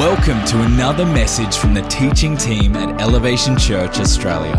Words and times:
Welcome 0.00 0.42
to 0.46 0.62
another 0.62 1.04
message 1.04 1.58
from 1.58 1.74
the 1.74 1.82
teaching 1.82 2.34
team 2.34 2.74
at 2.74 3.02
Elevation 3.02 3.58
Church 3.58 3.98
Australia. 3.98 4.56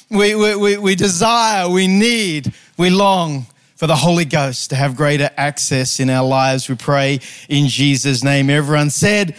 We, 0.09 0.35
we, 0.35 0.55
we, 0.55 0.77
we 0.77 0.95
desire, 0.95 1.70
we 1.70 1.88
need, 1.88 2.54
we 2.77 2.90
long 2.90 3.48
for 3.76 3.88
the 3.88 3.95
Holy 3.95 4.26
Ghost 4.26 4.71
to 4.71 4.76
have 4.76 4.96
greater 4.96 5.30
access 5.38 5.99
in 5.99 6.09
our 6.09 6.26
lives. 6.26 6.68
We 6.68 6.76
pray 6.76 7.20
in 7.48 7.68
Jesus' 7.68 8.23
name. 8.23 8.49
Everyone 8.49 8.90
said, 8.90 9.35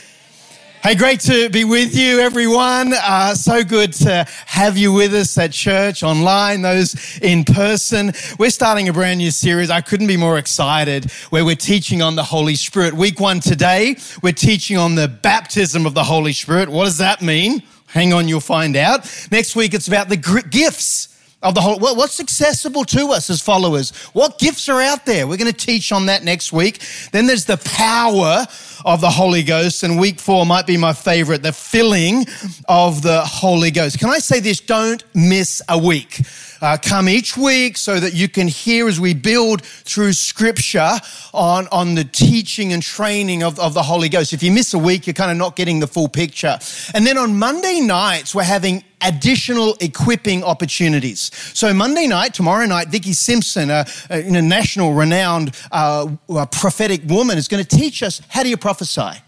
Hey, 0.81 0.95
great 0.95 1.19
to 1.23 1.51
be 1.51 1.65
with 1.65 1.97
you, 1.97 2.21
everyone. 2.21 2.93
Uh, 2.95 3.35
so 3.35 3.65
good 3.65 3.93
to 3.95 4.25
have 4.47 4.79
you 4.79 4.93
with 4.93 5.13
us 5.13 5.37
at 5.37 5.51
church, 5.51 6.05
online, 6.05 6.63
those 6.63 7.19
in 7.19 7.43
person. 7.43 8.13
We're 8.39 8.51
starting 8.51 8.89
a 8.89 8.93
brand 8.93 9.19
new 9.19 9.33
series. 9.33 9.71
I 9.71 9.81
couldn't 9.81 10.07
be 10.07 10.17
more 10.17 10.39
excited 10.39 11.11
where 11.31 11.45
we're 11.45 11.57
teaching 11.57 12.01
on 12.01 12.15
the 12.15 12.23
Holy 12.23 12.55
Spirit. 12.55 12.95
Week 12.95 13.19
one 13.19 13.41
today, 13.41 13.97
we're 14.23 14.33
teaching 14.33 14.77
on 14.77 14.95
the 14.95 15.09
baptism 15.09 15.85
of 15.85 15.95
the 15.95 16.05
Holy 16.05 16.33
Spirit. 16.33 16.69
What 16.69 16.85
does 16.85 16.99
that 16.99 17.23
mean? 17.23 17.65
Hang 17.87 18.13
on, 18.13 18.29
you'll 18.29 18.39
find 18.39 18.77
out. 18.77 19.01
Next 19.33 19.57
week, 19.57 19.75
it's 19.75 19.89
about 19.89 20.09
the 20.09 20.17
gifts 20.17 21.09
of 21.43 21.55
the 21.55 21.61
whole, 21.61 21.79
what's 21.79 22.19
accessible 22.19 22.85
to 22.85 23.09
us 23.09 23.31
as 23.31 23.41
followers? 23.41 23.91
What 24.13 24.39
gifts 24.39 24.69
are 24.69 24.81
out 24.81 25.07
there? 25.07 25.27
We're 25.27 25.37
going 25.37 25.53
to 25.53 25.57
teach 25.57 25.93
on 25.93 26.07
that 26.07 26.25
next 26.25 26.53
week. 26.53 26.83
Then 27.13 27.27
there's 27.27 27.45
the 27.45 27.59
power 27.59 28.47
of 28.85 29.01
the 29.01 29.11
Holy 29.11 29.43
Ghost, 29.43 29.83
and 29.83 29.99
week 30.01 30.19
four 30.19 30.45
might 30.47 30.67
be 30.67 30.77
my 30.77 30.93
favorite, 30.93 31.43
the 31.43 31.53
filling 31.53 32.27
of 32.69 33.03
the 33.03 33.21
Holy 33.25 33.71
Ghost. 33.71 33.99
Can 33.99 34.11
I 34.11 34.19
say 34.19 34.41
this? 34.41 34.61
Don't 34.61 35.05
miss 35.15 35.63
a 35.69 35.79
week. 35.79 36.23
Uh, 36.61 36.77
come 36.81 37.09
each 37.09 37.37
week 37.37 37.77
so 37.77 38.01
that 38.01 38.15
you 38.15 38.29
can 38.29 38.49
hear 38.49 38.89
as 38.89 38.99
we 38.99 39.15
build 39.15 39.63
through 39.63 40.13
scripture 40.13 40.91
on, 41.33 41.69
on 41.69 41.95
the 41.95 42.05
teaching 42.05 42.73
and 42.73 42.83
training 42.83 43.43
of, 43.43 43.61
of 43.61 43.75
the 43.75 43.83
Holy 43.83 44.09
Ghost. 44.09 44.33
If 44.33 44.43
you 44.43 44.51
miss 44.51 44.75
a 44.75 44.79
week, 44.79 45.07
you're 45.07 45.15
kind 45.15 45.31
of 45.31 45.37
not 45.37 45.55
getting 45.55 45.79
the 45.79 45.87
full 45.87 46.09
picture. 46.09 46.59
And 46.95 47.07
then 47.07 47.17
on 47.17 47.39
Monday 47.39 47.81
nights, 47.81 48.35
we're 48.35 48.43
having 48.43 48.83
additional 49.01 49.77
equipping 49.81 50.43
opportunities. 50.43 51.31
So 51.55 51.73
Monday 51.73 52.07
night, 52.07 52.35
tomorrow 52.35 52.67
night, 52.67 52.89
Vicky 52.89 53.13
Simpson, 53.13 53.71
a, 53.71 53.87
a, 54.11 54.23
national 54.23 54.95
renowned 54.95 55.55
uh, 55.71 56.17
prophetic 56.51 57.03
woman, 57.07 57.39
is 57.39 57.49
going 57.49 57.65
to 57.65 57.77
teach 57.77 58.03
us 58.03 58.21
how 58.29 58.43
do 58.43 58.49
you 58.49 58.57
prophesy. 58.57 59.23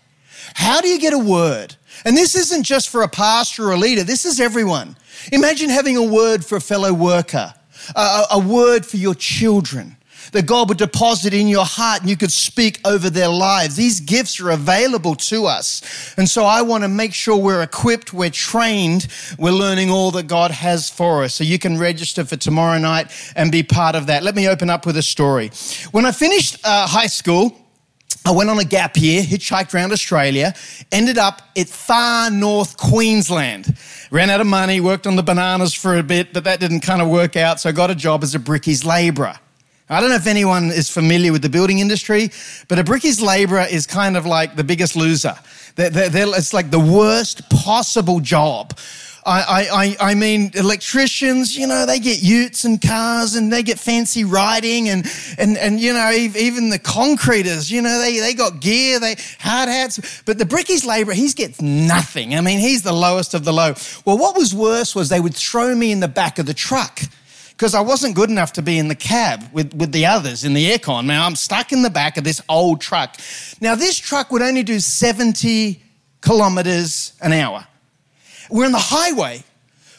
How 0.54 0.80
do 0.80 0.88
you 0.88 0.98
get 0.98 1.12
a 1.12 1.18
word? 1.18 1.76
And 2.04 2.16
this 2.16 2.34
isn't 2.34 2.64
just 2.64 2.88
for 2.88 3.02
a 3.02 3.08
pastor 3.08 3.68
or 3.68 3.72
a 3.72 3.76
leader, 3.76 4.04
this 4.04 4.24
is 4.24 4.40
everyone. 4.40 4.96
Imagine 5.32 5.70
having 5.70 5.96
a 5.96 6.04
word 6.04 6.44
for 6.44 6.56
a 6.56 6.60
fellow 6.60 6.92
worker, 6.92 7.52
a, 7.94 8.24
a 8.32 8.38
word 8.38 8.86
for 8.86 8.96
your 8.96 9.14
children 9.14 9.96
that 10.32 10.46
God 10.46 10.68
would 10.68 10.78
deposit 10.78 11.34
in 11.34 11.48
your 11.48 11.64
heart 11.64 12.00
and 12.00 12.10
you 12.10 12.16
could 12.16 12.32
speak 12.32 12.80
over 12.84 13.10
their 13.10 13.28
lives. 13.28 13.76
These 13.76 14.00
gifts 14.00 14.40
are 14.40 14.50
available 14.50 15.14
to 15.16 15.46
us. 15.46 16.14
And 16.16 16.28
so 16.28 16.44
I 16.44 16.62
want 16.62 16.84
to 16.84 16.88
make 16.88 17.14
sure 17.14 17.36
we're 17.36 17.62
equipped, 17.62 18.12
we're 18.12 18.30
trained, 18.30 19.08
we're 19.38 19.50
learning 19.50 19.90
all 19.90 20.10
that 20.12 20.26
God 20.26 20.50
has 20.50 20.90
for 20.90 21.24
us. 21.24 21.34
So 21.34 21.44
you 21.44 21.58
can 21.58 21.78
register 21.78 22.24
for 22.24 22.36
tomorrow 22.36 22.78
night 22.78 23.10
and 23.36 23.50
be 23.50 23.62
part 23.62 23.94
of 23.94 24.06
that. 24.06 24.22
Let 24.22 24.34
me 24.34 24.48
open 24.48 24.70
up 24.70 24.86
with 24.86 24.96
a 24.96 25.02
story. 25.02 25.50
When 25.90 26.06
I 26.06 26.12
finished 26.12 26.58
uh, 26.64 26.86
high 26.86 27.08
school, 27.08 27.56
I 28.24 28.32
went 28.32 28.50
on 28.50 28.58
a 28.58 28.64
gap 28.64 28.96
year, 28.96 29.22
hitchhiked 29.22 29.74
around 29.74 29.92
Australia, 29.92 30.54
ended 30.92 31.16
up 31.16 31.40
at 31.56 31.68
far 31.68 32.30
north 32.30 32.76
Queensland. 32.76 33.76
Ran 34.10 34.28
out 34.28 34.40
of 34.40 34.46
money, 34.46 34.80
worked 34.80 35.06
on 35.06 35.16
the 35.16 35.22
bananas 35.22 35.72
for 35.72 35.96
a 35.96 36.02
bit, 36.02 36.32
but 36.32 36.44
that 36.44 36.60
didn't 36.60 36.80
kind 36.80 37.00
of 37.00 37.08
work 37.08 37.36
out, 37.36 37.60
so 37.60 37.68
I 37.70 37.72
got 37.72 37.90
a 37.90 37.94
job 37.94 38.22
as 38.22 38.34
a 38.34 38.38
brickies 38.38 38.84
labourer. 38.84 39.38
I 39.88 40.00
don't 40.00 40.10
know 40.10 40.16
if 40.16 40.28
anyone 40.28 40.66
is 40.66 40.88
familiar 40.88 41.32
with 41.32 41.42
the 41.42 41.48
building 41.48 41.80
industry, 41.80 42.30
but 42.68 42.78
a 42.78 42.84
brickies 42.84 43.20
labourer 43.20 43.66
is 43.68 43.86
kind 43.86 44.16
of 44.16 44.24
like 44.24 44.54
the 44.54 44.62
biggest 44.62 44.94
loser. 44.94 45.34
They're, 45.74 45.90
they're, 45.90 46.28
it's 46.36 46.52
like 46.52 46.70
the 46.70 46.78
worst 46.78 47.48
possible 47.50 48.20
job 48.20 48.78
I, 49.26 49.96
I, 50.00 50.10
I 50.10 50.14
mean, 50.14 50.50
electricians, 50.54 51.56
you 51.56 51.66
know, 51.66 51.84
they 51.84 51.98
get 51.98 52.22
utes 52.22 52.64
and 52.64 52.80
cars 52.80 53.34
and 53.34 53.52
they 53.52 53.62
get 53.62 53.78
fancy 53.78 54.24
riding 54.24 54.88
and, 54.88 55.06
and, 55.36 55.58
and 55.58 55.78
you 55.78 55.92
know, 55.92 56.10
even 56.10 56.70
the 56.70 56.78
concreters, 56.78 57.70
you 57.70 57.82
know, 57.82 57.98
they, 58.00 58.18
they 58.18 58.32
got 58.32 58.60
gear, 58.60 58.98
they 58.98 59.16
hard 59.38 59.68
hats. 59.68 60.22
But 60.24 60.38
the 60.38 60.44
brickies 60.44 60.86
labourer, 60.86 61.14
he 61.14 61.28
gets 61.30 61.60
nothing. 61.60 62.34
I 62.34 62.40
mean, 62.40 62.60
he's 62.60 62.82
the 62.82 62.94
lowest 62.94 63.34
of 63.34 63.44
the 63.44 63.52
low. 63.52 63.74
Well, 64.06 64.16
what 64.16 64.36
was 64.36 64.54
worse 64.54 64.94
was 64.94 65.10
they 65.10 65.20
would 65.20 65.34
throw 65.34 65.74
me 65.74 65.92
in 65.92 66.00
the 66.00 66.08
back 66.08 66.38
of 66.38 66.46
the 66.46 66.54
truck 66.54 67.00
because 67.60 67.74
I 67.74 67.82
wasn't 67.82 68.14
good 68.14 68.30
enough 68.30 68.54
to 68.54 68.62
be 68.62 68.78
in 68.78 68.88
the 68.88 68.94
cab 68.94 69.44
with, 69.52 69.74
with 69.74 69.92
the 69.92 70.06
others 70.06 70.44
in 70.44 70.54
the 70.54 70.70
aircon. 70.70 71.04
Now 71.04 71.26
I'm 71.26 71.36
stuck 71.36 71.72
in 71.72 71.82
the 71.82 71.90
back 71.90 72.16
of 72.16 72.24
this 72.24 72.40
old 72.48 72.80
truck. 72.80 73.16
Now, 73.60 73.74
this 73.74 73.98
truck 73.98 74.32
would 74.32 74.40
only 74.40 74.62
do 74.62 74.80
70 74.80 75.82
kilometers 76.22 77.12
an 77.20 77.34
hour. 77.34 77.66
We're 78.50 78.66
on 78.66 78.72
the 78.72 78.78
highway. 78.78 79.44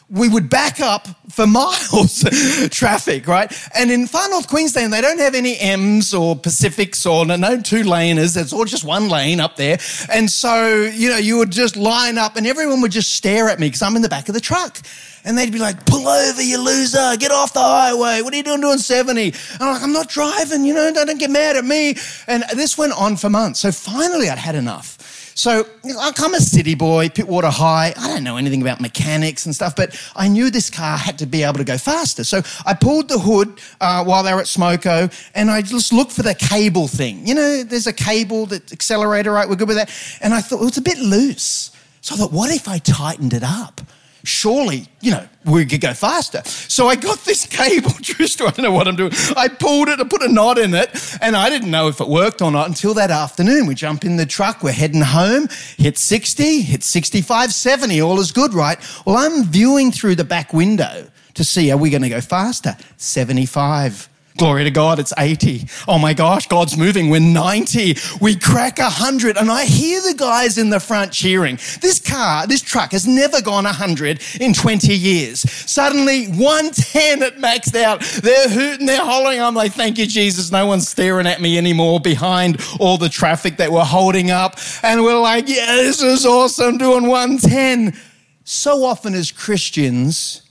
We 0.08 0.28
would 0.28 0.50
back 0.50 0.78
up 0.78 1.08
for 1.30 1.46
miles 1.46 2.22
traffic, 2.70 3.26
right? 3.26 3.50
And 3.74 3.90
in 3.90 4.06
far 4.06 4.28
north 4.28 4.46
Queensland, 4.46 4.92
they 4.92 5.00
don't 5.00 5.20
have 5.20 5.34
any 5.34 5.58
M's 5.58 6.12
or 6.12 6.36
Pacifics 6.36 7.06
or 7.06 7.24
no, 7.24 7.60
two 7.60 7.82
laners. 7.84 8.36
It's 8.36 8.52
all 8.52 8.66
just 8.66 8.84
one 8.84 9.08
lane 9.08 9.40
up 9.40 9.56
there. 9.56 9.78
And 10.12 10.30
so, 10.30 10.82
you 10.82 11.08
know, 11.08 11.16
you 11.16 11.38
would 11.38 11.50
just 11.50 11.76
line 11.76 12.18
up 12.18 12.36
and 12.36 12.46
everyone 12.46 12.82
would 12.82 12.92
just 12.92 13.14
stare 13.14 13.48
at 13.48 13.58
me 13.58 13.68
because 13.68 13.82
I'm 13.82 13.96
in 13.96 14.02
the 14.02 14.08
back 14.08 14.28
of 14.28 14.34
the 14.34 14.40
truck. 14.40 14.78
And 15.24 15.38
they'd 15.38 15.52
be 15.52 15.60
like, 15.60 15.86
pull 15.86 16.08
over, 16.08 16.42
you 16.42 16.58
loser, 16.58 17.16
get 17.16 17.30
off 17.30 17.52
the 17.52 17.60
highway. 17.60 18.22
What 18.22 18.34
are 18.34 18.36
you 18.36 18.42
doing 18.42 18.60
doing 18.60 18.78
70? 18.78 19.28
And 19.28 19.36
I'm 19.60 19.72
like, 19.72 19.82
I'm 19.82 19.92
not 19.92 20.08
driving, 20.08 20.64
you 20.64 20.74
know, 20.74 20.92
don't 20.92 21.18
get 21.18 21.30
mad 21.30 21.56
at 21.56 21.64
me. 21.64 21.94
And 22.26 22.42
this 22.54 22.76
went 22.76 22.92
on 22.92 23.16
for 23.16 23.30
months. 23.30 23.60
So 23.60 23.70
finally 23.70 24.28
I'd 24.28 24.38
had 24.38 24.56
enough. 24.56 24.98
So 25.34 25.66
I'm 25.84 26.34
a 26.34 26.40
city 26.40 26.74
boy, 26.74 27.08
Pittwater 27.08 27.50
High. 27.50 27.94
I 27.96 28.08
don't 28.08 28.24
know 28.24 28.36
anything 28.36 28.62
about 28.62 28.80
mechanics 28.80 29.46
and 29.46 29.54
stuff, 29.54 29.74
but 29.74 29.98
I 30.14 30.28
knew 30.28 30.50
this 30.50 30.70
car 30.70 30.96
had 30.96 31.18
to 31.18 31.26
be 31.26 31.42
able 31.42 31.58
to 31.58 31.64
go 31.64 31.78
faster. 31.78 32.24
So 32.24 32.42
I 32.66 32.74
pulled 32.74 33.08
the 33.08 33.18
hood 33.18 33.60
uh, 33.80 34.04
while 34.04 34.22
they 34.22 34.32
were 34.32 34.40
at 34.40 34.46
Smoko 34.46 35.12
and 35.34 35.50
I 35.50 35.62
just 35.62 35.92
looked 35.92 36.12
for 36.12 36.22
the 36.22 36.34
cable 36.34 36.88
thing. 36.88 37.26
You 37.26 37.34
know, 37.34 37.62
there's 37.62 37.86
a 37.86 37.92
cable, 37.92 38.46
that 38.46 38.72
accelerator, 38.72 39.32
right? 39.32 39.48
We're 39.48 39.56
good 39.56 39.68
with 39.68 39.78
that. 39.78 39.90
And 40.20 40.34
I 40.34 40.40
thought, 40.40 40.60
well, 40.60 40.68
it's 40.68 40.78
a 40.78 40.82
bit 40.82 40.98
loose. 40.98 41.70
So 42.00 42.14
I 42.14 42.18
thought, 42.18 42.32
what 42.32 42.50
if 42.54 42.68
I 42.68 42.78
tightened 42.78 43.32
it 43.32 43.44
up? 43.44 43.80
Surely, 44.24 44.86
you 45.00 45.10
know, 45.10 45.26
we 45.44 45.66
could 45.66 45.80
go 45.80 45.94
faster. 45.94 46.42
So 46.44 46.88
I 46.88 46.96
got 46.96 47.18
this 47.20 47.46
cable, 47.46 47.90
true 48.02 48.26
I 48.26 48.50
don't 48.50 48.58
know 48.58 48.72
what 48.72 48.88
I'm 48.88 48.96
doing. 48.96 49.12
I 49.36 49.48
pulled 49.48 49.88
it, 49.88 50.00
I 50.00 50.04
put 50.04 50.22
a 50.22 50.28
knot 50.28 50.58
in 50.58 50.74
it, 50.74 50.90
and 51.20 51.36
I 51.36 51.50
didn't 51.50 51.70
know 51.70 51.88
if 51.88 52.00
it 52.00 52.08
worked 52.08 52.42
or 52.42 52.50
not 52.50 52.68
until 52.68 52.94
that 52.94 53.10
afternoon. 53.10 53.66
We 53.66 53.74
jump 53.74 54.04
in 54.04 54.16
the 54.16 54.26
truck, 54.26 54.62
we're 54.62 54.72
heading 54.72 55.00
home, 55.00 55.48
hit 55.76 55.98
60, 55.98 56.62
hit 56.62 56.82
65, 56.82 57.52
70, 57.52 58.00
all 58.00 58.20
is 58.20 58.32
good, 58.32 58.54
right? 58.54 58.78
Well, 59.06 59.16
I'm 59.16 59.44
viewing 59.44 59.90
through 59.90 60.16
the 60.16 60.24
back 60.24 60.52
window 60.52 61.08
to 61.34 61.44
see, 61.44 61.70
are 61.70 61.78
we 61.78 61.90
going 61.90 62.02
to 62.02 62.08
go 62.08 62.20
faster? 62.20 62.76
75. 62.96 64.08
Glory 64.38 64.64
to 64.64 64.70
God, 64.70 64.98
it's 64.98 65.12
80. 65.18 65.66
Oh 65.86 65.98
my 65.98 66.14
gosh, 66.14 66.48
God's 66.48 66.76
moving. 66.76 67.10
We're 67.10 67.20
90. 67.20 67.96
We 68.20 68.34
crack 68.34 68.78
100. 68.78 69.36
And 69.36 69.50
I 69.50 69.64
hear 69.64 70.00
the 70.00 70.14
guys 70.14 70.56
in 70.56 70.70
the 70.70 70.80
front 70.80 71.12
cheering. 71.12 71.56
This 71.80 71.98
car, 71.98 72.46
this 72.46 72.62
truck 72.62 72.92
has 72.92 73.06
never 73.06 73.42
gone 73.42 73.64
100 73.64 74.22
in 74.40 74.54
20 74.54 74.94
years. 74.94 75.40
Suddenly, 75.70 76.28
110 76.28 77.22
it 77.22 77.36
maxed 77.36 77.80
out. 77.80 78.00
They're 78.22 78.48
hooting, 78.48 78.86
they're 78.86 79.04
hollering. 79.04 79.40
I'm 79.40 79.54
like, 79.54 79.72
thank 79.72 79.98
you, 79.98 80.06
Jesus. 80.06 80.50
No 80.50 80.66
one's 80.66 80.88
staring 80.88 81.26
at 81.26 81.40
me 81.40 81.58
anymore 81.58 82.00
behind 82.00 82.60
all 82.80 82.96
the 82.96 83.10
traffic 83.10 83.58
that 83.58 83.70
we're 83.70 83.84
holding 83.84 84.30
up. 84.30 84.56
And 84.82 85.02
we're 85.02 85.20
like, 85.20 85.48
yeah, 85.48 85.76
this 85.76 86.00
is 86.02 86.24
awesome 86.24 86.78
doing 86.78 87.06
110. 87.06 87.98
So 88.44 88.84
often 88.84 89.14
as 89.14 89.30
Christians, 89.30 90.42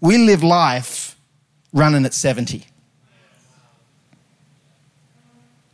we 0.00 0.18
live 0.18 0.42
life 0.42 1.16
running 1.72 2.04
at 2.04 2.14
70. 2.14 2.66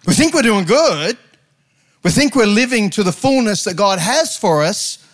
We 0.08 0.14
think 0.14 0.32
we're 0.32 0.40
doing 0.40 0.64
good. 0.64 1.18
We 2.02 2.10
think 2.10 2.34
we're 2.34 2.46
living 2.46 2.88
to 2.90 3.02
the 3.02 3.12
fullness 3.12 3.64
that 3.64 3.76
God 3.76 3.98
has 3.98 4.38
for 4.38 4.64
us, 4.64 5.06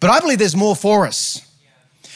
but 0.00 0.10
I 0.10 0.18
believe 0.18 0.40
there's 0.40 0.56
more 0.56 0.74
for 0.74 1.06
us. 1.06 1.40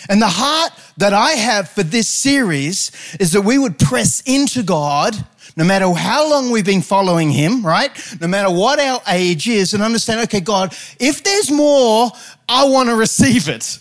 And 0.08 0.20
the 0.20 0.28
heart 0.28 0.72
that 0.96 1.12
I 1.12 1.30
have 1.32 1.68
for 1.68 1.84
this 1.84 2.08
series 2.08 2.90
is 3.20 3.30
that 3.32 3.42
we 3.42 3.56
would 3.56 3.78
press 3.78 4.20
into 4.26 4.64
God 4.64 5.14
no 5.56 5.62
matter 5.62 5.88
how 5.92 6.28
long 6.28 6.50
we've 6.50 6.64
been 6.64 6.82
following 6.82 7.30
Him, 7.30 7.64
right? 7.64 7.92
No 8.20 8.26
matter 8.26 8.50
what 8.50 8.80
our 8.80 9.00
age 9.06 9.48
is, 9.48 9.72
and 9.72 9.80
understand, 9.80 10.20
okay, 10.22 10.40
God, 10.40 10.74
if 10.98 11.22
there's 11.22 11.52
more, 11.52 12.10
I 12.48 12.64
want 12.64 12.88
to 12.88 12.96
receive 12.96 13.48
it. 13.48 13.78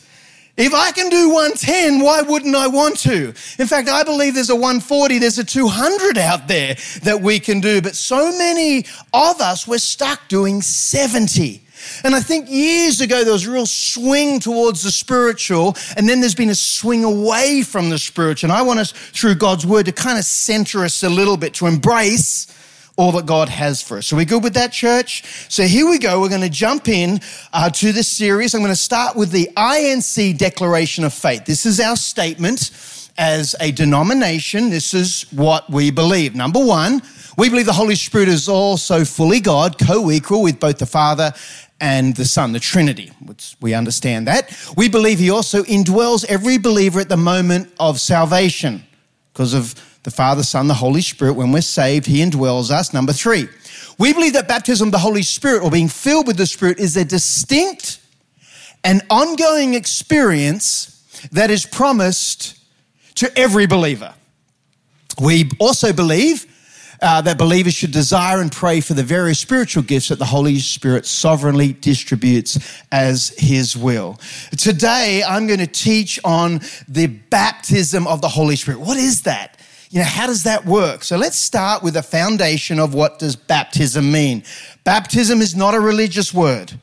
If 0.57 0.73
I 0.73 0.91
can 0.91 1.09
do 1.09 1.29
110, 1.29 1.99
why 2.01 2.23
wouldn't 2.23 2.55
I 2.55 2.65
want 2.65 2.97
to? 3.01 3.27
In 3.59 3.67
fact, 3.67 3.87
I 3.89 4.03
believe 4.03 4.33
there's 4.33 4.49
a 4.49 4.55
140, 4.55 5.19
there's 5.19 5.37
a 5.37 5.43
200 5.43 6.17
out 6.17 6.47
there 6.47 6.75
that 7.03 7.21
we 7.21 7.39
can 7.39 7.59
do. 7.59 7.79
But 7.79 7.95
so 7.95 8.35
many 8.35 8.85
of 9.13 9.39
us, 9.39 9.67
we're 9.67 9.77
stuck 9.77 10.27
doing 10.27 10.63
70. 10.63 11.61
And 12.03 12.15
I 12.15 12.21
think 12.21 12.49
years 12.49 13.01
ago, 13.01 13.23
there 13.23 13.33
was 13.33 13.45
a 13.45 13.51
real 13.51 13.67
swing 13.67 14.39
towards 14.39 14.81
the 14.81 14.91
spiritual, 14.91 15.77
and 15.95 16.09
then 16.09 16.21
there's 16.21 16.33
been 16.33 16.49
a 16.49 16.55
swing 16.55 17.03
away 17.03 17.61
from 17.61 17.91
the 17.91 17.99
spiritual. 17.99 18.49
And 18.49 18.57
I 18.57 18.63
want 18.63 18.79
us, 18.79 18.91
through 18.91 19.35
God's 19.35 19.63
word, 19.63 19.85
to 19.85 19.91
kind 19.91 20.17
of 20.17 20.25
center 20.25 20.83
us 20.83 21.03
a 21.03 21.09
little 21.09 21.37
bit, 21.37 21.53
to 21.55 21.67
embrace 21.67 22.47
all 22.97 23.11
that 23.13 23.27
God 23.27 23.47
has 23.47 23.81
for 23.81 23.99
us. 23.99 24.07
So 24.07 24.17
we 24.17 24.25
good 24.25 24.43
with 24.43 24.55
that, 24.55 24.71
church? 24.71 25.23
So 25.49 25.63
here 25.63 25.87
we 25.87 25.99
go. 25.99 26.19
We're 26.19 26.29
going 26.29 26.41
to 26.41 26.49
jump 26.49 26.87
in 26.87 27.21
uh, 27.53 27.69
to 27.69 27.91
this 27.91 28.07
series. 28.07 28.55
I'm 28.55 28.61
going 28.61 28.71
to 28.71 28.75
start 28.75 29.15
with 29.15 29.31
the 29.31 29.49
INC 29.55 30.37
Declaration 30.37 31.03
of 31.03 31.13
Faith. 31.13 31.45
This 31.45 31.65
is 31.67 31.79
our 31.79 31.95
statement 31.95 32.71
as 33.15 33.55
a 33.59 33.71
denomination. 33.71 34.71
This 34.71 34.95
is 34.95 35.23
what 35.31 35.69
we 35.69 35.91
believe. 35.91 36.33
Number 36.33 36.63
one, 36.63 37.03
we 37.37 37.49
believe 37.49 37.67
the 37.67 37.73
Holy 37.73 37.93
Spirit 37.93 38.29
is 38.29 38.49
also 38.49 39.05
fully 39.05 39.39
God, 39.39 39.77
co 39.77 40.09
equal 40.09 40.41
with 40.41 40.59
both 40.59 40.79
the 40.79 40.87
Father 40.87 41.33
and 41.79 42.15
the 42.15 42.25
Son, 42.25 42.51
the 42.51 42.59
Trinity. 42.59 43.11
We 43.61 43.75
understand 43.75 44.27
that. 44.27 44.55
We 44.75 44.89
believe 44.89 45.19
He 45.19 45.29
also 45.29 45.61
indwells 45.63 46.25
every 46.25 46.57
believer 46.57 46.99
at 46.99 47.09
the 47.09 47.17
moment 47.17 47.71
of 47.79 47.99
salvation 47.99 48.83
because 49.33 49.53
of 49.53 49.75
the 50.07 50.11
Father, 50.11 50.41
Son, 50.41 50.69
the 50.69 50.73
Holy 50.73 51.01
Spirit. 51.01 51.33
When 51.33 51.51
we're 51.51 51.59
saved, 51.59 52.05
He 52.05 52.23
indwells 52.23 52.71
us. 52.71 52.93
Number 52.93 53.11
three, 53.11 53.49
we 53.99 54.13
believe 54.13 54.31
that 54.33 54.47
baptism 54.47 54.87
of 54.87 54.91
the 54.93 54.99
Holy 54.99 55.21
Spirit 55.21 55.61
or 55.61 55.69
being 55.69 55.89
filled 55.89 56.27
with 56.27 56.37
the 56.37 56.45
Spirit 56.45 56.79
is 56.79 56.95
a 56.95 57.03
distinct 57.03 57.99
and 58.85 59.01
ongoing 59.09 59.73
experience 59.73 61.27
that 61.33 61.51
is 61.51 61.65
promised 61.65 62.57
to 63.15 63.37
every 63.37 63.65
believer. 63.65 64.13
We 65.21 65.49
also 65.59 65.91
believe 65.91 66.45
uh, 67.01 67.19
that 67.23 67.37
believers 67.37 67.73
should 67.73 67.91
desire 67.91 68.39
and 68.39 68.49
pray 68.49 68.79
for 68.79 68.93
the 68.93 69.03
various 69.03 69.39
spiritual 69.39 69.83
gifts 69.83 70.07
that 70.07 70.19
the 70.19 70.25
Holy 70.25 70.57
Spirit 70.59 71.05
sovereignly 71.05 71.73
distributes 71.73 72.57
as 72.93 73.35
His 73.37 73.75
will. 73.75 74.21
Today, 74.57 75.21
I'm 75.27 75.47
going 75.47 75.59
to 75.59 75.67
teach 75.67 76.17
on 76.23 76.61
the 76.87 77.07
baptism 77.07 78.07
of 78.07 78.21
the 78.21 78.29
Holy 78.29 78.55
Spirit. 78.55 78.79
What 78.79 78.95
is 78.95 79.23
that? 79.23 79.56
You 79.89 79.99
know, 79.99 80.05
how 80.05 80.27
does 80.27 80.43
that 80.43 80.65
work? 80.65 81.03
So 81.03 81.17
let's 81.17 81.37
start 81.37 81.81
with 81.81 81.95
a 81.95 82.03
foundation 82.03 82.79
of 82.79 82.93
what 82.93 83.19
does 83.19 83.35
baptism 83.35 84.11
mean. 84.11 84.43
Baptism 84.83 85.41
is 85.41 85.55
not 85.55 85.73
a 85.73 85.79
religious 85.79 86.33
word. 86.33 86.73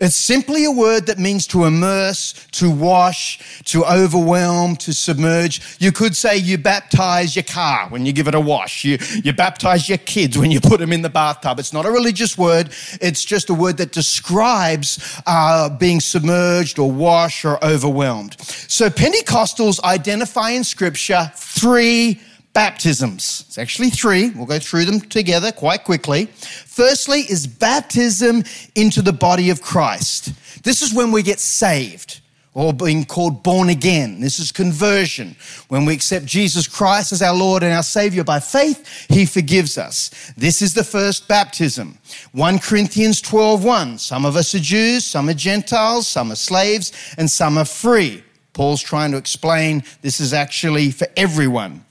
It's 0.00 0.16
simply 0.16 0.64
a 0.64 0.70
word 0.70 1.06
that 1.06 1.18
means 1.18 1.46
to 1.48 1.64
immerse, 1.64 2.32
to 2.52 2.70
wash, 2.70 3.62
to 3.64 3.84
overwhelm, 3.84 4.76
to 4.76 4.92
submerge. 4.92 5.60
You 5.80 5.92
could 5.92 6.16
say 6.16 6.36
you 6.38 6.56
baptize 6.56 7.36
your 7.36 7.42
car 7.42 7.88
when 7.90 8.06
you 8.06 8.12
give 8.12 8.26
it 8.26 8.34
a 8.34 8.40
wash. 8.40 8.84
You, 8.84 8.98
you 9.22 9.32
baptize 9.32 9.88
your 9.88 9.98
kids 9.98 10.38
when 10.38 10.50
you 10.50 10.60
put 10.60 10.80
them 10.80 10.92
in 10.92 11.02
the 11.02 11.10
bathtub. 11.10 11.58
It's 11.58 11.72
not 11.72 11.84
a 11.84 11.90
religious 11.90 12.38
word. 12.38 12.70
It's 13.00 13.24
just 13.24 13.50
a 13.50 13.54
word 13.54 13.76
that 13.76 13.92
describes 13.92 15.20
uh, 15.26 15.68
being 15.68 16.00
submerged 16.00 16.78
or 16.78 16.90
washed 16.90 17.44
or 17.44 17.62
overwhelmed. 17.62 18.40
So 18.40 18.88
Pentecostals 18.88 19.78
identify 19.84 20.50
in 20.50 20.64
scripture 20.64 21.30
three 21.34 22.20
baptisms. 22.52 23.44
It's 23.46 23.58
actually 23.58 23.90
three. 23.90 24.30
We'll 24.30 24.46
go 24.46 24.58
through 24.58 24.84
them 24.84 25.00
together 25.00 25.52
quite 25.52 25.84
quickly. 25.84 26.26
Firstly, 26.26 27.20
is 27.20 27.46
baptism 27.46 28.44
into 28.74 29.02
the 29.02 29.12
body 29.12 29.50
of 29.50 29.62
Christ. 29.62 30.32
This 30.62 30.82
is 30.82 30.92
when 30.92 31.12
we 31.12 31.22
get 31.22 31.40
saved 31.40 32.20
or 32.54 32.72
being 32.72 33.04
called 33.04 33.42
born 33.42 33.70
again. 33.70 34.20
This 34.20 34.38
is 34.38 34.52
conversion. 34.52 35.34
When 35.68 35.86
we 35.86 35.94
accept 35.94 36.26
Jesus 36.26 36.68
Christ 36.68 37.12
as 37.12 37.22
our 37.22 37.34
Lord 37.34 37.62
and 37.62 37.72
our 37.72 37.82
Savior 37.82 38.24
by 38.24 38.40
faith, 38.40 39.06
He 39.08 39.24
forgives 39.24 39.78
us. 39.78 40.32
This 40.36 40.60
is 40.60 40.74
the 40.74 40.84
first 40.84 41.28
baptism. 41.28 41.98
1 42.32 42.58
Corinthians 42.58 43.20
12 43.22 43.64
1. 43.64 43.98
Some 43.98 44.26
of 44.26 44.36
us 44.36 44.54
are 44.54 44.58
Jews, 44.60 45.06
some 45.06 45.28
are 45.28 45.34
Gentiles, 45.34 46.06
some 46.06 46.30
are 46.30 46.36
slaves, 46.36 46.92
and 47.16 47.30
some 47.30 47.56
are 47.56 47.64
free. 47.64 48.22
Paul's 48.52 48.82
trying 48.82 49.12
to 49.12 49.16
explain 49.16 49.82
this 50.02 50.20
is 50.20 50.34
actually 50.34 50.90
for 50.90 51.06
everyone. 51.16 51.84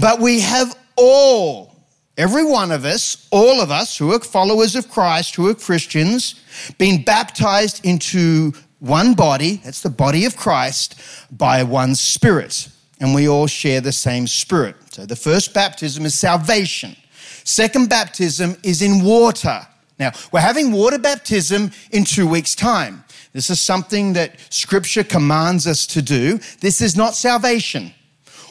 But 0.00 0.20
we 0.20 0.40
have 0.40 0.76
all, 0.96 1.76
every 2.16 2.44
one 2.44 2.70
of 2.70 2.84
us, 2.84 3.28
all 3.30 3.60
of 3.60 3.70
us 3.70 3.96
who 3.96 4.12
are 4.12 4.20
followers 4.20 4.76
of 4.76 4.90
Christ, 4.90 5.34
who 5.34 5.48
are 5.48 5.54
Christians, 5.54 6.34
been 6.78 7.04
baptized 7.04 7.84
into 7.84 8.52
one 8.80 9.14
body, 9.14 9.60
that's 9.64 9.80
the 9.80 9.90
body 9.90 10.24
of 10.26 10.36
Christ, 10.36 11.00
by 11.30 11.62
one 11.62 11.94
spirit. 11.94 12.68
And 13.00 13.14
we 13.14 13.28
all 13.28 13.46
share 13.46 13.80
the 13.80 13.92
same 13.92 14.26
spirit. 14.26 14.76
So 14.90 15.06
the 15.06 15.16
first 15.16 15.52
baptism 15.52 16.04
is 16.04 16.14
salvation. 16.14 16.96
Second 17.44 17.88
baptism 17.88 18.56
is 18.62 18.82
in 18.82 19.02
water. 19.04 19.66
Now, 19.98 20.12
we're 20.32 20.40
having 20.40 20.72
water 20.72 20.98
baptism 20.98 21.70
in 21.90 22.04
two 22.04 22.26
weeks' 22.26 22.54
time. 22.54 23.04
This 23.32 23.50
is 23.50 23.60
something 23.60 24.12
that 24.14 24.36
scripture 24.50 25.04
commands 25.04 25.66
us 25.66 25.86
to 25.88 26.02
do. 26.02 26.38
This 26.60 26.80
is 26.80 26.96
not 26.96 27.14
salvation. 27.14 27.92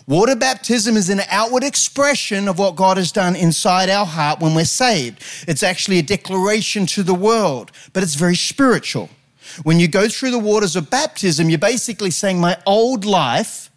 Water 0.05 0.35
baptism 0.35 0.97
is 0.97 1.09
an 1.09 1.21
outward 1.29 1.63
expression 1.63 2.49
of 2.49 2.59
what 2.59 2.75
God 2.75 2.97
has 2.97 3.11
done 3.11 3.37
inside 3.37 3.89
our 3.89 4.05
heart 4.05 4.41
when 4.41 4.53
we're 4.53 4.65
saved. 4.65 5.23
It's 5.47 5.63
actually 5.63 5.99
a 5.99 6.03
declaration 6.03 6.85
to 6.87 7.03
the 7.03 7.13
world, 7.13 7.71
but 7.93 8.03
it's 8.03 8.15
very 8.15 8.35
spiritual. 8.35 9.09
When 9.63 9.79
you 9.79 9.87
go 9.87 10.09
through 10.09 10.31
the 10.31 10.39
waters 10.39 10.75
of 10.75 10.89
baptism, 10.89 11.49
you're 11.49 11.57
basically 11.57 12.11
saying, 12.11 12.39
My 12.39 12.57
old 12.65 13.05
life 13.05 13.69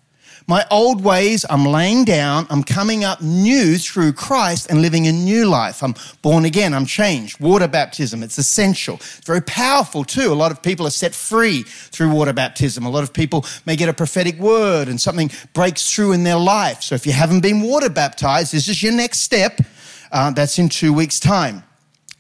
my 0.49 0.65
old 0.71 1.03
ways, 1.03 1.45
I'm 1.51 1.65
laying 1.65 2.05
down, 2.05 2.47
I'm 2.51 2.63
coming 2.63 3.03
up 3.03 3.21
new 3.21 3.79
through 3.79 4.13
Christ 4.13 4.71
and 4.71 4.81
living 4.81 5.09
a 5.09 5.13
new 5.13 5.47
life. 5.47 5.83
I'm 5.83 5.95
born 6.23 6.45
again, 6.45 6.73
I'm 6.73 6.87
changed. 6.87 7.41
Water 7.41 7.67
baptism, 7.67 8.23
it's 8.23 8.39
essential. 8.39 8.95
It's 8.97 9.27
very 9.27 9.43
powerful 9.43 10.05
too. 10.05 10.33
A 10.33 10.35
lot 10.35 10.53
of 10.53 10.63
people 10.63 10.87
are 10.87 10.91
set 10.91 11.15
free 11.15 11.65
through 11.65 12.11
water 12.11 12.33
baptism. 12.33 12.87
A 12.87 12.91
lot 12.91 13.03
of 13.03 13.13
people 13.13 13.45
may 13.67 13.75
get 13.75 13.89
a 13.89 13.93
prophetic 13.93 14.39
word 14.39 14.87
and 14.87 15.01
something 15.01 15.31
breaks 15.53 15.93
through 15.93 16.13
in 16.13 16.23
their 16.23 16.39
life. 16.39 16.81
So 16.83 16.95
if 16.95 17.07
you 17.07 17.13
haven't 17.13 17.41
been 17.41 17.63
water 17.63 17.91
baptized, 17.91 18.53
this 18.53 18.69
is 18.69 18.83
your 18.83 18.93
next 18.93 19.21
step. 19.21 19.61
Uh, 20.13 20.31
that's 20.31 20.61
in 20.61 20.69
two 20.69 20.93
weeks' 20.93 21.19
time. 21.19 21.65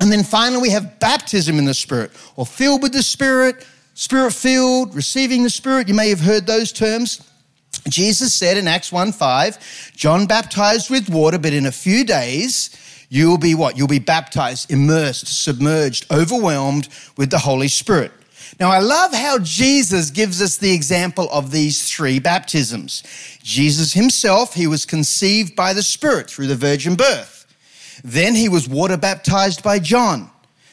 And 0.00 0.10
then 0.10 0.24
finally, 0.24 0.60
we 0.60 0.70
have 0.70 0.98
baptism 0.98 1.58
in 1.58 1.64
the 1.64 1.74
Spirit 1.74 2.10
or 2.34 2.44
filled 2.44 2.82
with 2.82 2.92
the 2.92 3.02
Spirit, 3.04 3.64
Spirit 3.94 4.32
filled, 4.32 4.94
receiving 4.96 5.44
the 5.44 5.50
Spirit. 5.50 5.86
You 5.86 5.94
may 5.94 6.10
have 6.10 6.20
heard 6.20 6.46
those 6.46 6.72
terms. 6.72 7.22
Jesus 7.88 8.34
said 8.34 8.56
in 8.56 8.68
Acts 8.68 8.92
1 8.92 9.12
5, 9.12 9.92
John 9.96 10.26
baptized 10.26 10.90
with 10.90 11.08
water, 11.08 11.38
but 11.38 11.52
in 11.52 11.66
a 11.66 11.72
few 11.72 12.04
days, 12.04 12.70
you 13.08 13.28
will 13.28 13.38
be 13.38 13.54
what? 13.54 13.76
You'll 13.76 13.88
be 13.88 13.98
baptized, 13.98 14.70
immersed, 14.70 15.28
submerged, 15.28 16.06
overwhelmed 16.10 16.88
with 17.16 17.30
the 17.30 17.38
Holy 17.38 17.68
Spirit. 17.68 18.12
Now, 18.58 18.70
I 18.70 18.78
love 18.78 19.12
how 19.12 19.38
Jesus 19.38 20.10
gives 20.10 20.40
us 20.40 20.56
the 20.56 20.72
example 20.72 21.28
of 21.30 21.50
these 21.50 21.88
three 21.88 22.18
baptisms. 22.18 23.02
Jesus 23.42 23.92
himself, 23.92 24.54
he 24.54 24.66
was 24.66 24.86
conceived 24.86 25.54
by 25.54 25.72
the 25.72 25.82
Spirit 25.82 26.30
through 26.30 26.46
the 26.46 26.56
virgin 26.56 26.94
birth. 26.94 27.46
Then 28.02 28.34
he 28.34 28.48
was 28.48 28.68
water 28.68 28.96
baptized 28.96 29.62
by 29.62 29.78
John. 29.78 30.30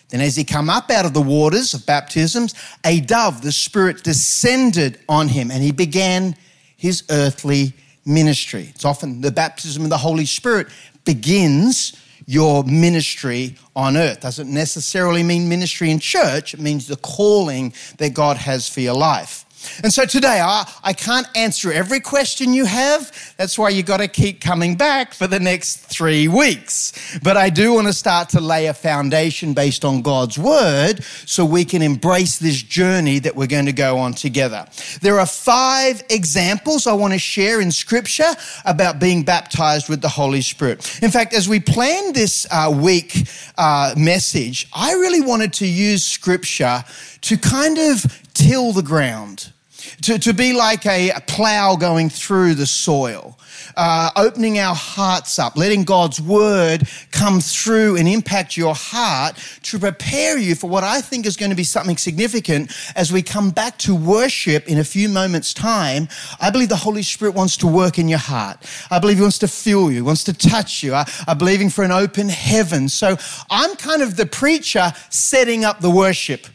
Then, 0.10 0.22
as 0.22 0.36
he 0.36 0.44
come 0.44 0.70
up 0.70 0.92
out 0.92 1.06
of 1.06 1.14
the 1.14 1.22
waters 1.22 1.74
of 1.74 1.86
baptisms, 1.86 2.54
a 2.86 3.02
dove, 3.02 3.42
the 3.42 3.52
Spirit, 3.52 4.04
descended 4.04 5.00
on 5.10 5.28
him 5.28 5.50
and 5.50 5.64
he 5.64 5.72
began 5.72 6.36
his 6.84 7.04
earthly 7.10 7.72
ministry. 8.06 8.68
It's 8.76 8.84
often 8.84 9.22
the 9.22 9.32
baptism 9.32 9.86
of 9.86 9.90
the 9.90 9.98
Holy 9.98 10.26
Spirit 10.26 10.68
begins 11.06 11.94
your 12.26 12.66
ministry 12.66 13.56
on 13.74 13.96
earth. 13.96 14.20
Doesn't 14.20 14.54
necessarily 14.54 15.24
mean 15.24 15.48
ministry 15.48 15.92
in 15.92 16.00
church, 16.00 16.54
it 16.54 16.60
means 16.60 16.88
the 16.88 16.98
calling 16.98 17.74
that 18.00 18.14
God 18.14 18.36
has 18.36 18.68
for 18.68 18.82
your 18.82 18.96
life. 18.96 19.46
And 19.84 19.92
so 19.92 20.06
today, 20.06 20.42
I, 20.42 20.70
I 20.84 20.94
can't 20.94 21.28
answer 21.36 21.72
every 21.72 22.00
question 22.00 22.54
you 22.54 22.66
have. 22.66 23.34
That's 23.38 23.58
why 23.58 23.70
you've 23.70 23.86
got 23.86 23.98
to 23.98 24.08
keep 24.08 24.42
coming 24.42 24.76
back 24.76 25.14
for 25.14 25.28
the 25.28 25.40
next 25.40 25.78
three 25.78 26.28
weeks. 26.28 27.20
But 27.24 27.38
I 27.38 27.50
do 27.50 27.74
want 27.74 27.88
to 27.88 27.94
start 27.94 28.30
to 28.30 28.40
lay 28.40 28.68
a 28.68 28.74
foundation 28.74 29.54
based 29.54 29.86
on 29.86 30.02
God's 30.02 30.38
word 30.38 31.04
so 31.04 31.46
we 31.46 31.66
can 31.66 31.82
embrace 31.82 32.40
this 32.40 32.62
journey 32.62 33.20
that 33.20 33.36
we're 33.36 33.48
going 33.48 33.66
to 33.66 33.74
go 33.74 33.98
on 33.98 34.14
together. 34.14 34.68
There 35.02 35.20
are 35.20 35.26
five 35.26 36.04
examples 36.10 36.88
I 36.88 36.94
want 36.94 37.14
to 37.14 37.20
share 37.20 37.62
in 37.62 37.72
scripture 37.72 38.34
about 38.66 39.00
being 39.00 39.24
baptized 39.24 39.90
with 39.90 40.02
the 40.02 40.10
Holy 40.10 40.42
Spirit. 40.42 41.02
In 41.02 41.12
fact, 41.12 41.34
as 41.34 41.48
we 41.48 41.60
planned 41.60 42.16
this 42.16 42.46
uh, 42.52 42.72
week 42.76 43.28
uh, 43.58 43.94
message, 43.98 44.68
I 44.74 44.94
really 44.94 45.22
wanted 45.22 45.54
to 45.54 45.68
use 45.68 46.06
scripture 46.06 46.84
to 47.22 47.38
kind 47.38 47.78
of 47.78 48.22
till 48.34 48.74
the 48.74 48.82
ground 48.82 49.53
to, 50.04 50.20
to 50.20 50.34
be 50.34 50.54
like 50.54 50.86
a, 50.86 51.12
plow 51.28 51.76
going 51.76 52.10
through 52.10 52.54
the 52.54 52.66
soil 52.66 53.38
uh, 53.76 54.10
opening 54.16 54.60
our 54.60 54.76
hearts 54.76 55.40
up, 55.40 55.58
letting 55.58 55.84
God's 55.84 56.22
word 56.22 56.88
come 57.12 57.40
through 57.40 57.98
and 57.98 58.08
impact 58.08 58.58
your 58.58 58.76
heart 58.76 59.38
to 59.64 59.80
prepare 59.80 60.38
you 60.38 60.56
for 60.56 60.70
what 60.70 60.84
I 60.84 61.02
think 61.02 61.26
is 61.26 61.38
going 61.38 61.50
to 61.50 61.56
be 61.56 61.64
something 61.64 61.98
significant 61.98 62.72
as 62.96 63.12
we 63.12 63.22
come 63.22 63.52
back 63.52 63.78
to 63.80 63.96
worship 63.96 64.68
in 64.68 64.80
a 64.80 64.84
few 64.84 65.10
moments' 65.10 65.54
time. 65.54 66.08
I 66.40 66.50
believe 66.50 66.70
the 66.70 66.76
Holy 66.76 67.04
Spirit 67.04 67.36
wants 67.36 67.58
to 67.58 67.68
work 67.68 68.00
in 68.00 68.08
your 68.08 68.20
heart. 68.20 68.58
I 68.92 69.00
believe 69.00 69.18
He 69.18 69.22
wants 69.22 69.40
to 69.40 69.48
fill 69.48 69.92
you, 69.92 70.06
wants 70.06 70.24
to 70.26 70.34
touch 70.34 70.84
you. 70.84 70.94
I, 70.94 71.10
I'm 71.28 71.38
believing 71.38 71.70
for 71.70 71.84
an 71.84 71.92
open 71.92 72.30
heaven. 72.30 72.90
So 72.90 73.18
I'm 73.50 73.76
kind 73.76 74.02
of 74.02 74.18
the 74.18 74.26
preacher 74.26 74.94
setting 75.10 75.66
up 75.66 75.80
the 75.80 75.92
worship. 75.92 76.48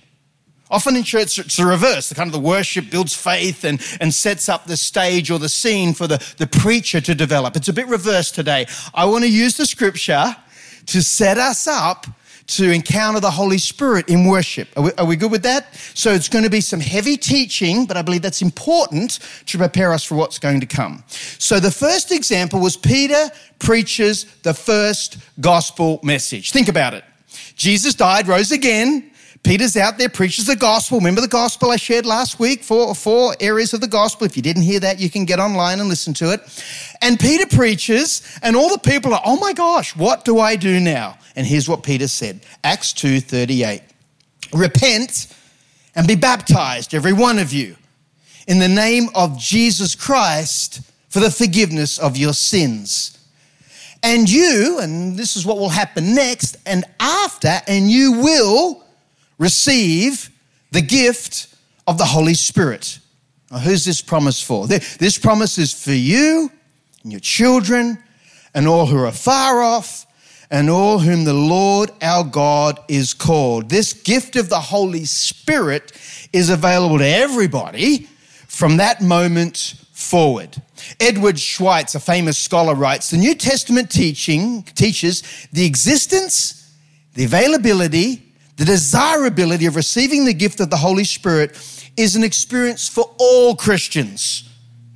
Often 0.71 0.97
in 0.97 1.03
church, 1.03 1.39
it's 1.39 1.57
the 1.57 1.65
reverse. 1.65 2.09
The 2.09 2.15
kind 2.15 2.29
of 2.29 2.33
the 2.33 2.47
worship 2.47 2.91
builds 2.91 3.15
faith 3.15 3.65
and, 3.65 3.81
and 4.01 4.13
sets 4.13 4.49
up 4.49 4.67
the 4.67 4.77
stage 4.77 5.31
or 5.31 5.39
the 5.39 5.49
scene 5.49 5.95
for 5.95 6.07
the, 6.07 6.19
the 6.37 6.47
preacher 6.47 7.01
to 7.01 7.15
develop. 7.15 7.57
It's 7.57 7.69
a 7.69 7.73
bit 7.73 7.89
reversed 7.89 8.35
today. 8.35 8.67
I 8.95 9.07
want 9.07 9.25
to 9.25 9.31
use 9.31 9.57
the 9.57 9.67
scripture 9.67 10.37
to 10.87 11.03
set 11.03 11.39
us 11.39 11.67
up 11.67 12.07
to 12.49 12.73
encounter 12.73 13.21
the 13.21 13.31
Holy 13.31 13.59
Spirit 13.59 14.09
in 14.09 14.27
worship. 14.27 14.69
Are 14.77 14.83
we, 14.83 14.93
are 14.95 15.05
we, 15.05 15.17
good 15.17 15.31
with 15.31 15.43
that? 15.43 15.75
So 15.95 16.13
it's 16.13 16.31
going 16.31 16.45
to 16.45 16.51
be 16.51 16.63
some 16.63 16.81
heavy 16.81 17.19
teaching, 17.19 17.85
but 17.85 17.97
I 17.99 18.03
believe 18.03 18.23
that's 18.23 18.41
important 18.41 19.19
to 19.47 19.59
prepare 19.59 19.93
us 19.93 20.03
for 20.03 20.15
what's 20.15 20.39
going 20.39 20.61
to 20.61 20.67
come. 20.67 21.05
So 21.09 21.61
the 21.61 21.71
first 21.71 22.11
example 22.11 22.61
was 22.61 22.77
Peter 22.77 23.31
preaches 23.59 24.25
the 24.43 24.55
first 24.55 25.19
gospel 25.41 26.01
message. 26.03 26.51
Think 26.51 26.69
about 26.69 26.95
it. 26.95 27.05
Jesus 27.55 27.95
died, 27.95 28.27
rose 28.27 28.51
again. 28.51 29.11
Peter's 29.43 29.77
out 29.77 29.99
there, 29.99 30.09
preaches 30.09 30.47
the 30.47 30.57
gospel. 30.57 30.99
Remember 30.99 31.21
the 31.21 31.29
gospel 31.29 31.71
I 31.71 31.77
shared 31.77 32.05
last 32.05 32.39
week? 32.39 32.63
Four, 32.63 32.95
four 32.95 33.35
areas 33.41 33.73
of 33.73 33.81
the 33.81 33.89
gospel. 33.89 34.27
If 34.27 34.37
you 34.37 34.43
didn't 34.43 34.63
hear 34.63 34.81
that, 34.81 34.99
you 34.99 35.09
can 35.09 35.25
get 35.25 35.39
online 35.39 35.81
and 35.81 35.89
listen 35.89 36.13
to 36.15 36.33
it. 36.33 36.41
And 37.01 37.19
Peter 37.19 37.47
preaches, 37.47 38.39
and 38.43 38.57
all 38.57 38.69
the 38.69 38.79
people 38.79 39.15
are, 39.15 39.23
oh 39.25 39.39
my 39.39 39.53
gosh, 39.53 39.97
what 39.97 40.25
do 40.25 40.39
I 40.39 40.57
do 40.57 40.81
now? 40.81 41.19
And 41.37 41.47
here's 41.47 41.69
what 41.69 41.83
Peter 41.83 42.09
said 42.09 42.41
Acts 42.65 42.93
2 42.93 43.21
38. 43.21 43.83
Repent 44.53 45.35
and 45.95 46.07
be 46.07 46.15
baptized, 46.15 46.95
every 46.95 47.13
one 47.13 47.39
of 47.39 47.53
you, 47.53 47.77
in 48.47 48.59
the 48.59 48.69
name 48.69 49.09
of 49.15 49.39
Jesus 49.39 49.95
Christ 49.95 50.81
for 51.09 51.21
the 51.21 51.31
forgiveness 51.31 51.99
of 51.99 52.17
your 52.17 52.33
sins. 52.33 53.19
And 54.03 54.31
you, 54.31 54.79
and 54.81 55.17
this 55.17 55.37
is 55.37 55.45
what 55.45 55.59
will 55.59 55.71
happen 55.71 56.15
next 56.15 56.57
and 56.67 56.85
after, 57.01 57.61
and 57.67 57.91
you 57.91 58.13
will 58.13 58.85
receive 59.39 60.31
the 60.73 60.83
gift 60.83 61.55
of 61.87 61.99
the 61.99 62.05
Holy 62.05 62.35
Spirit. 62.35 62.99
Now, 63.51 63.59
who's 63.59 63.85
this 63.85 64.03
promise 64.03 64.43
for? 64.43 64.67
This 64.67 65.19
promise 65.19 65.57
is 65.59 65.73
for 65.73 65.93
you 65.93 66.51
and 67.03 67.13
your 67.13 67.21
children 67.21 67.99
and 68.55 68.69
all 68.69 68.87
who 68.87 68.99
are 68.99 69.13
far 69.13 69.63
off 69.63 70.07
and 70.51 70.69
all 70.71 70.99
whom 70.99 71.25
the 71.25 71.35
Lord 71.35 71.91
our 72.03 72.25
God 72.25 72.81
is 72.89 73.15
called. 73.15 73.69
This 73.69 73.93
gift 73.93 74.37
of 74.37 74.49
the 74.49 74.61
Holy 74.61 75.05
Spirit 75.05 75.93
is 76.33 76.51
available 76.51 76.99
to 76.99 77.07
everybody 77.07 78.09
from 78.47 78.79
that 78.79 79.03
moment 79.03 79.75
forward. 79.93 80.61
Edward 81.01 81.37
Schweitz, 81.37 81.95
a 81.95 82.01
famous 82.01 82.39
scholar, 82.39 82.75
writes 82.75 83.11
The 83.11 83.19
New 83.19 83.35
Testament 83.35 83.91
teaching 83.91 84.63
teaches 84.63 85.23
the 85.53 85.67
existence, 85.67 86.73
the 87.15 87.25
availability, 87.25 88.28
the 88.59 88.65
desirability 88.65 89.67
of 89.67 89.77
receiving 89.77 90.25
the 90.25 90.35
gift 90.35 90.61
of 90.61 90.69
the 90.69 90.77
Holy 90.77 91.05
Spirit 91.05 91.57
is 91.97 92.17
an 92.17 92.25
experience 92.25 92.89
for 92.89 93.15
all 93.19 93.55
Christians, 93.55 94.49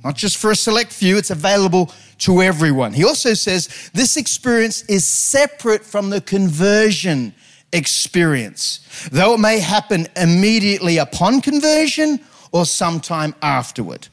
not 0.03 0.15
just 0.15 0.37
for 0.37 0.51
a 0.51 0.55
select 0.55 0.91
few, 0.91 1.17
it's 1.17 1.31
available 1.31 1.91
to 2.19 2.41
everyone. 2.41 2.93
He 2.93 3.05
also 3.05 3.33
says 3.33 3.89
this 3.93 4.17
experience 4.17 4.83
is 4.83 5.05
separate 5.05 5.83
from 5.83 6.09
the 6.09 6.19
conversion 6.19 7.33
experience, 7.71 9.07
though 9.11 9.33
it 9.33 9.39
may 9.39 9.59
happen 9.59 10.07
immediately 10.17 10.97
upon 10.97 11.39
conversion 11.39 12.19
or 12.51 12.65
sometime 12.65 13.33
afterward. 13.41 14.09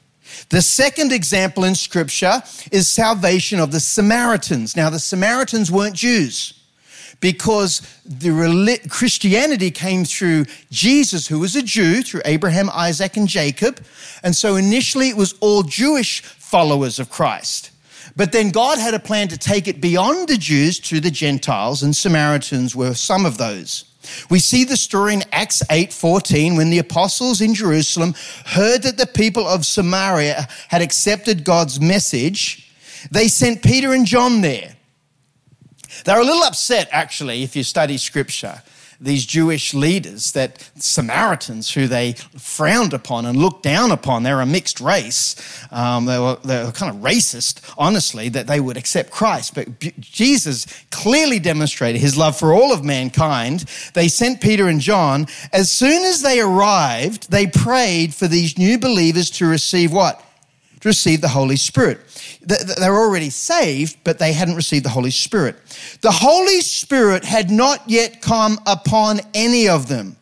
The 0.49 0.63
second 0.63 1.13
example 1.13 1.65
in 1.65 1.75
scripture 1.75 2.41
is 2.71 2.89
salvation 2.89 3.59
of 3.59 3.73
the 3.73 3.81
Samaritans. 3.81 4.77
Now, 4.77 4.91
the 4.91 5.01
Samaritans 5.01 5.73
weren't 5.73 5.97
Jews 5.97 6.60
because 7.21 7.83
the 8.05 8.81
Christianity 8.89 9.71
came 9.71 10.05
through 10.05 10.47
Jesus, 10.71 11.27
who 11.27 11.39
was 11.39 11.55
a 11.55 11.63
Jew, 11.63 12.03
through 12.03 12.23
Abraham, 12.25 12.71
Isaac, 12.73 13.17
and 13.17 13.29
Jacob. 13.29 13.85
And 14.23 14.35
so 14.35 14.57
initially 14.57 15.11
it 15.11 15.17
was 15.17 15.35
all 15.41 15.63
Jewish 15.63 16.23
followers 16.23 16.99
of 16.99 17.11
Christ. 17.11 17.71
But 18.17 18.33
then 18.33 18.51
God 18.51 18.79
had 18.79 18.95
a 18.95 18.99
plan 18.99 19.29
to 19.29 19.39
take 19.39 19.69
it 19.69 19.81
beyond 19.81 20.29
the 20.29 20.37
Jews 20.37 20.81
to 20.81 20.99
the 21.01 21.11
Gentiles, 21.11 21.83
and 21.83 21.95
Samaritans 21.95 22.75
were 22.75 22.95
some 22.95 23.25
of 23.25 23.39
those. 23.39 23.85
We 24.31 24.41
see 24.41 24.65
the 24.65 24.79
story 24.79 25.15
in 25.15 25.25
Acts 25.31 25.63
8:14 25.71 26.57
when 26.57 26.71
the 26.71 26.79
apostles 26.79 27.41
in 27.41 27.55
Jerusalem 27.55 28.15
heard 28.47 28.83
that 28.83 28.97
the 28.97 29.07
people 29.07 29.47
of 29.47 29.67
Samaria 29.67 30.49
had 30.69 30.83
accepted 30.83 31.45
God's 31.45 31.81
message. 31.81 32.67
They 33.11 33.29
sent 33.29 33.63
Peter 33.63 33.93
and 33.93 34.07
John 34.07 34.41
there. 34.41 34.75
They're 36.05 36.21
a 36.21 36.25
little 36.25 36.43
upset, 36.43 36.89
actually, 36.93 37.43
if 37.43 37.57
you 37.57 37.63
study 37.63 37.99
scripture, 37.99 38.63
these 39.01 39.25
Jewish 39.25 39.73
leaders, 39.73 40.33
that 40.33 40.71
Samaritans, 40.77 41.73
who 41.73 41.87
they 41.87 42.13
frowned 42.37 42.93
upon 42.93 43.25
and 43.25 43.39
looked 43.39 43.63
down 43.63 43.91
upon, 43.91 44.23
they're 44.23 44.43
a 44.43 44.47
mixed 44.47 44.79
race. 44.79 45.37
Um, 45.73 46.05
they, 46.05 46.19
were, 46.19 46.37
they 46.45 46.63
were 46.63 46.73
kind 46.73 46.95
of 46.95 47.03
racist, 47.03 47.63
honestly, 47.79 48.29
that 48.29 48.47
they 48.47 48.61
would 48.61 48.77
accept 48.77 49.11
Christ. 49.11 49.55
But 49.55 49.79
Jesus 50.01 50.67
clearly 50.91 51.39
demonstrated 51.39 52.01
his 52.01 52.19
love 52.19 52.39
for 52.39 52.53
all 52.53 52.75
of 52.75 52.85
mankind. 52.85 53.65
They 53.95 54.09
sent 54.09 54.43
Peter 54.43 54.69
and 54.69 54.83
John. 54.83 55.27
As 55.53 55.73
soon 55.73 56.05
as 56.05 56.21
they 56.21 56.41
arrived, 56.41 57.31
they 57.31 57.47
prayed 57.47 58.15
for 58.15 58.29
these 58.29 58.59
new 58.59 58.79
believers 58.79 59.31
to 59.31 59.47
receive 59.47 59.93
what? 59.93 60.23
To 60.81 60.89
receive 60.89 61.21
the 61.21 61.29
Holy 61.29 61.57
Spirit. 61.57 62.01
They 62.41 62.89
were 62.89 63.05
already 63.05 63.31
saved, 63.31 63.99
but 64.03 64.19
they 64.19 64.33
hadn't 64.33 64.57
received 64.57 64.85
the 64.85 64.91
Holy 64.91 65.11
Spirit. 65.11 65.57
The 66.01 66.11
Holy 66.11 66.63
Spirit 66.63 67.25
had 67.25 67.51
not 67.51 67.83
yet 67.87 68.23
come 68.23 68.59
upon 68.67 69.21
any 69.35 69.69
of 69.69 69.89
them. 69.89 70.17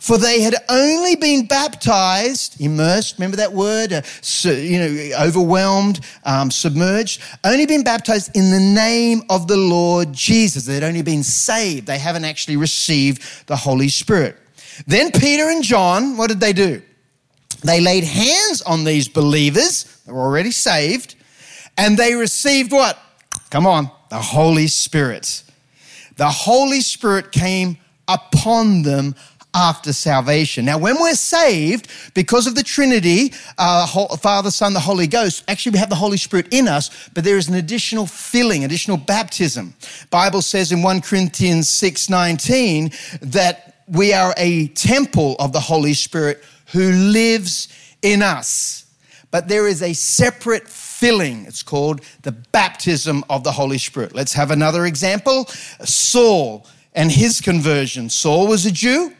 For 0.00 0.16
they 0.16 0.40
had 0.40 0.54
only 0.70 1.14
been 1.14 1.46
baptized, 1.46 2.58
immersed, 2.60 3.18
remember 3.18 3.36
that 3.36 3.52
word? 3.52 3.92
Uh, 3.92 4.02
you 4.44 4.78
know, 4.78 5.10
overwhelmed, 5.20 6.00
um, 6.24 6.50
submerged, 6.50 7.20
only 7.44 7.66
been 7.66 7.84
baptized 7.84 8.34
in 8.34 8.50
the 8.50 8.58
name 8.58 9.22
of 9.28 9.46
the 9.46 9.58
Lord 9.58 10.12
Jesus. 10.12 10.64
They'd 10.64 10.82
only 10.82 11.02
been 11.02 11.22
saved. 11.22 11.86
They 11.86 11.98
haven't 11.98 12.24
actually 12.24 12.56
received 12.56 13.46
the 13.46 13.56
Holy 13.56 13.88
Spirit. 13.88 14.38
Then 14.86 15.12
Peter 15.12 15.50
and 15.50 15.62
John, 15.62 16.16
what 16.16 16.28
did 16.28 16.40
they 16.40 16.54
do? 16.54 16.82
They 17.62 17.80
laid 17.80 18.04
hands 18.04 18.62
on 18.62 18.84
these 18.84 19.08
believers, 19.08 19.84
they 20.06 20.12
were 20.12 20.20
already 20.20 20.50
saved, 20.50 21.14
and 21.76 21.96
they 21.96 22.14
received 22.14 22.72
what? 22.72 22.98
Come 23.50 23.66
on, 23.66 23.90
the 24.10 24.20
Holy 24.20 24.66
Spirit. 24.66 25.42
The 26.16 26.28
Holy 26.28 26.80
Spirit 26.80 27.32
came 27.32 27.78
upon 28.06 28.82
them 28.82 29.14
after 29.54 29.92
salvation. 29.92 30.64
Now, 30.64 30.78
when 30.78 31.00
we're 31.00 31.14
saved, 31.14 31.90
because 32.14 32.46
of 32.46 32.54
the 32.54 32.62
Trinity, 32.62 33.32
uh, 33.58 33.86
Father, 34.16 34.50
Son, 34.50 34.72
the 34.72 34.80
Holy 34.80 35.06
Ghost, 35.06 35.44
actually 35.48 35.72
we 35.72 35.78
have 35.78 35.88
the 35.88 35.96
Holy 35.96 36.16
Spirit 36.16 36.46
in 36.52 36.68
us, 36.68 37.08
but 37.14 37.24
there 37.24 37.36
is 37.36 37.48
an 37.48 37.54
additional 37.54 38.06
filling, 38.06 38.64
additional 38.64 38.96
baptism. 38.96 39.74
Bible 40.10 40.42
says 40.42 40.72
in 40.72 40.82
1 40.82 41.00
Corinthians 41.00 41.68
6 41.68 42.08
19 42.08 42.92
that 43.22 43.84
we 43.88 44.12
are 44.12 44.34
a 44.36 44.68
temple 44.68 45.36
of 45.40 45.52
the 45.52 45.60
Holy 45.60 45.94
Spirit 45.94 46.44
who 46.72 46.92
lives 46.92 47.68
in 48.02 48.22
us. 48.22 48.84
But 49.30 49.48
there 49.48 49.68
is 49.68 49.82
a 49.82 49.92
separate 49.92 50.68
filling. 50.68 51.46
It's 51.46 51.62
called 51.62 52.00
the 52.22 52.32
baptism 52.32 53.24
of 53.30 53.44
the 53.44 53.52
Holy 53.52 53.78
Spirit. 53.78 54.14
Let's 54.14 54.32
have 54.32 54.50
another 54.50 54.86
example. 54.86 55.46
Saul 55.46 56.66
and 56.94 57.12
his 57.12 57.40
conversion. 57.40 58.10
Saul 58.10 58.48
was 58.48 58.66
a 58.66 58.72
Jew, 58.72 59.12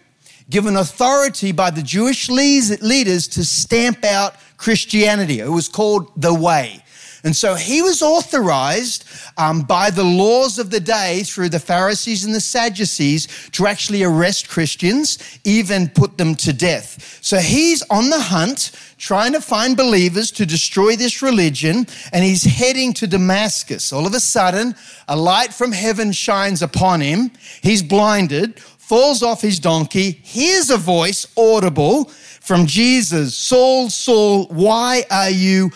given 0.48 0.76
authority 0.76 1.52
by 1.52 1.70
the 1.70 1.82
Jewish 1.82 2.28
leaders 2.28 3.28
to 3.28 3.44
stamp 3.44 4.04
out 4.04 4.34
Christianity. 4.56 5.38
It 5.38 5.48
was 5.48 5.68
called 5.68 6.10
the 6.16 6.34
Way. 6.34 6.82
And 7.24 7.36
so 7.36 7.54
he 7.54 7.82
was 7.82 8.02
authorized 8.02 9.04
um, 9.36 9.62
by 9.62 9.90
the 9.90 10.04
laws 10.04 10.58
of 10.58 10.70
the 10.70 10.80
day 10.80 11.22
through 11.22 11.50
the 11.50 11.60
Pharisees 11.60 12.24
and 12.24 12.34
the 12.34 12.40
Sadducees 12.40 13.28
to 13.52 13.66
actually 13.66 14.02
arrest 14.02 14.48
Christians, 14.48 15.18
even 15.44 15.88
put 15.88 16.16
them 16.16 16.34
to 16.36 16.52
death. 16.52 17.18
So 17.22 17.38
he's 17.38 17.82
on 17.90 18.10
the 18.10 18.20
hunt, 18.20 18.72
trying 18.96 19.32
to 19.32 19.40
find 19.40 19.76
believers 19.76 20.30
to 20.32 20.46
destroy 20.46 20.96
this 20.96 21.22
religion, 21.22 21.86
and 22.12 22.24
he's 22.24 22.44
heading 22.44 22.92
to 22.94 23.06
Damascus. 23.06 23.92
All 23.92 24.06
of 24.06 24.14
a 24.14 24.20
sudden, 24.20 24.74
a 25.08 25.16
light 25.16 25.52
from 25.52 25.72
heaven 25.72 26.12
shines 26.12 26.62
upon 26.62 27.00
him. 27.00 27.30
He's 27.62 27.82
blinded, 27.82 28.58
falls 28.60 29.22
off 29.22 29.42
his 29.42 29.58
donkey, 29.58 30.20
hears 30.22 30.70
a 30.70 30.76
voice 30.76 31.26
audible 31.36 32.10
from 32.40 32.66
Jesus 32.66 33.36
Saul, 33.36 33.90
Saul, 33.90 34.46
why 34.46 35.04
are 35.10 35.30
you 35.30 35.70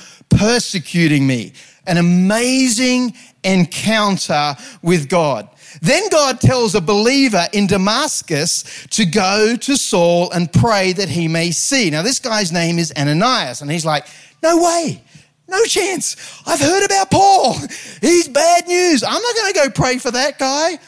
persecuting 0.44 1.26
me? 1.26 1.54
An 1.86 1.96
amazing 1.96 3.14
encounter 3.44 4.54
with 4.82 5.08
God. 5.08 5.48
Then 5.80 6.08
God 6.10 6.38
tells 6.38 6.74
a 6.74 6.82
believer 6.82 7.46
in 7.54 7.66
Damascus 7.66 8.86
to 8.90 9.06
go 9.06 9.56
to 9.56 9.76
Saul 9.76 10.30
and 10.32 10.52
pray 10.52 10.92
that 10.92 11.08
he 11.08 11.28
may 11.28 11.50
see. 11.50 11.88
Now, 11.88 12.02
this 12.02 12.18
guy's 12.18 12.52
name 12.52 12.78
is 12.78 12.92
Ananias, 12.94 13.62
and 13.62 13.70
he's 13.70 13.86
like, 13.86 14.06
No 14.42 14.62
way. 14.62 15.02
No 15.48 15.64
chance. 15.64 16.16
I've 16.46 16.60
heard 16.60 16.84
about 16.84 17.10
Paul. 17.10 17.54
He's 18.00 18.28
bad 18.28 18.66
news. 18.66 19.02
I'm 19.02 19.22
not 19.22 19.34
going 19.36 19.52
to 19.52 19.60
go 19.60 19.70
pray 19.70 19.98
for 19.98 20.10
that 20.10 20.38
guy. 20.38 20.78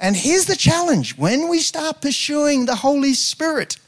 And 0.00 0.16
here's 0.16 0.46
the 0.46 0.56
challenge 0.56 1.16
when 1.16 1.48
we 1.48 1.60
start 1.60 2.00
pursuing 2.00 2.66
the 2.66 2.76
Holy 2.76 3.14
Spirit, 3.14 3.78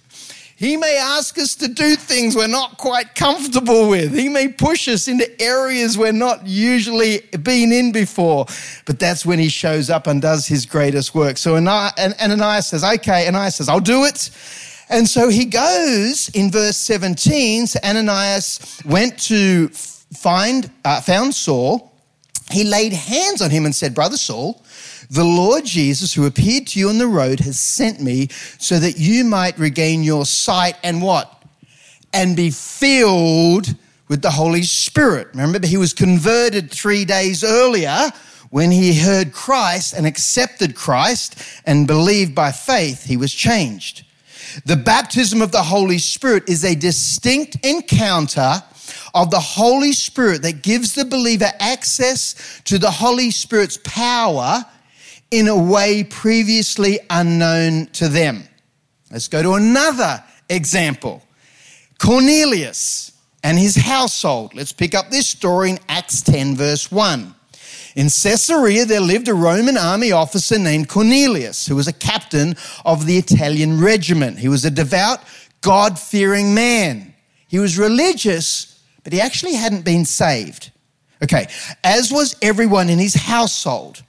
He 0.61 0.77
may 0.77 0.99
ask 0.99 1.39
us 1.39 1.55
to 1.55 1.69
do 1.69 1.97
things 1.97 2.37
we're 2.37 2.47
not 2.47 2.77
quite 2.77 3.15
comfortable 3.15 3.89
with. 3.89 4.13
He 4.13 4.29
may 4.29 4.49
push 4.49 4.89
us 4.89 5.09
into 5.09 5.27
areas 5.41 5.97
we're 5.97 6.13
not 6.13 6.47
usually 6.47 7.21
been 7.43 7.73
in 7.73 7.93
before. 7.93 8.45
But 8.85 8.99
that's 8.99 9.25
when 9.25 9.39
He 9.39 9.49
shows 9.49 9.89
up 9.89 10.07
and 10.07 10.21
does 10.21 10.47
His 10.47 10.67
greatest 10.67 11.15
work. 11.15 11.39
So 11.39 11.57
Ananias 11.57 12.67
says, 12.67 12.85
Okay, 12.85 13.27
Ananias 13.27 13.57
says, 13.57 13.71
I'll 13.71 13.81
do 13.81 14.05
it. 14.05 14.29
And 14.91 15.09
so 15.09 15.31
he 15.31 15.47
goes 15.47 16.29
in 16.35 16.51
verse 16.51 16.77
17. 16.77 17.67
So 17.67 17.81
Ananias 17.83 18.83
went 18.85 19.19
to 19.23 19.69
find, 19.69 20.71
uh, 20.85 21.01
found 21.01 21.35
Saul. 21.35 21.91
He 22.51 22.65
laid 22.65 22.93
hands 22.93 23.41
on 23.41 23.49
him 23.49 23.65
and 23.65 23.75
said, 23.75 23.95
Brother 23.95 24.19
Saul, 24.19 24.63
the 25.11 25.25
Lord 25.25 25.65
Jesus, 25.65 26.15
who 26.15 26.25
appeared 26.25 26.69
to 26.69 26.79
you 26.79 26.89
on 26.89 26.99
the 26.99 27.07
road, 27.09 27.41
has 27.41 27.59
sent 27.59 28.01
me 28.01 28.29
so 28.59 28.79
that 28.79 28.97
you 28.97 29.25
might 29.25 29.59
regain 29.59 30.05
your 30.05 30.25
sight 30.25 30.77
and 30.85 31.03
what? 31.03 31.43
And 32.13 32.37
be 32.37 32.51
filled 32.51 33.75
with 34.09 34.23
the 34.23 34.31
Holy 34.31 34.63
Spirit. 34.63 35.29
Remember, 35.35 35.67
he 35.67 35.77
was 35.77 35.93
converted 35.93 36.71
three 36.71 37.05
days 37.05 37.43
earlier 37.43 38.11
when 38.51 38.71
he 38.71 39.01
heard 39.01 39.33
Christ 39.33 39.95
and 39.95 40.07
accepted 40.07 40.75
Christ 40.75 41.37
and 41.67 41.87
believed 41.87 42.35
by 42.35 42.53
faith, 42.53 43.05
he 43.05 43.17
was 43.17 43.33
changed. 43.33 44.05
The 44.65 44.77
baptism 44.77 45.43
of 45.43 45.53
the 45.53 45.63
Holy 45.63 45.99
Spirit 45.99 46.49
is 46.49 46.65
a 46.65 46.75
distinct 46.75 47.65
encounter 47.65 48.63
of 49.15 49.31
the 49.31 49.41
Holy 49.41 49.93
Spirit 49.93 50.43
that 50.43 50.63
gives 50.63 50.95
the 50.95 51.05
believer 51.05 51.51
access 51.61 52.61
to 52.65 52.79
the 52.79 52.91
Holy 52.91 53.31
Spirit's 53.31 53.79
power 53.85 54.65
in 55.31 55.49
a 55.49 55.57
way 55.57 56.05
previously 56.05 56.99
unknown 57.09 57.87
to 57.87 58.09
them. 58.09 58.45
Let's 59.11 59.29
go 59.29 59.43
to 59.43 59.55
another 59.55 60.23
example 60.49 61.23
Cornelius 61.99 63.13
and 63.43 63.59
his 63.59 63.77
household. 63.77 64.55
Let's 64.55 64.73
pick 64.73 64.95
up 64.95 65.11
this 65.11 65.27
story 65.27 65.71
in 65.71 65.79
Acts 65.89 66.23
10, 66.23 66.57
verse 66.57 66.91
1. 66.91 67.35
In 67.97 68.07
Caesarea, 68.07 68.85
there 68.85 69.01
lived 69.01 69.29
a 69.29 69.35
Roman 69.35 69.77
army 69.77 70.13
officer 70.13 70.59
named 70.59 70.89
Cornelius, 70.89 71.67
who 71.67 71.77
was 71.77 71.89
a 71.89 71.93
captain 71.93 72.57
of 72.85 73.07
the 73.07 73.19
Italian 73.19 73.81
regiment. 73.81 74.39
He 74.39 74.49
was 74.49 74.65
a 74.65 74.71
devout, 74.71 75.21
God 75.61 75.99
fearing 75.99 76.55
man. 76.55 77.15
He 77.49 77.59
was 77.59 77.79
religious, 77.79 78.81
but 79.03 79.13
he 79.13 79.21
actually 79.21 79.55
hadn't 79.55 79.85
been 79.85 80.05
saved. 80.05 80.71
Okay, 81.23 81.49
as 81.85 82.11
was 82.11 82.37
everyone 82.41 82.89
in 82.89 82.99
his 82.99 83.15
household. 83.15 84.03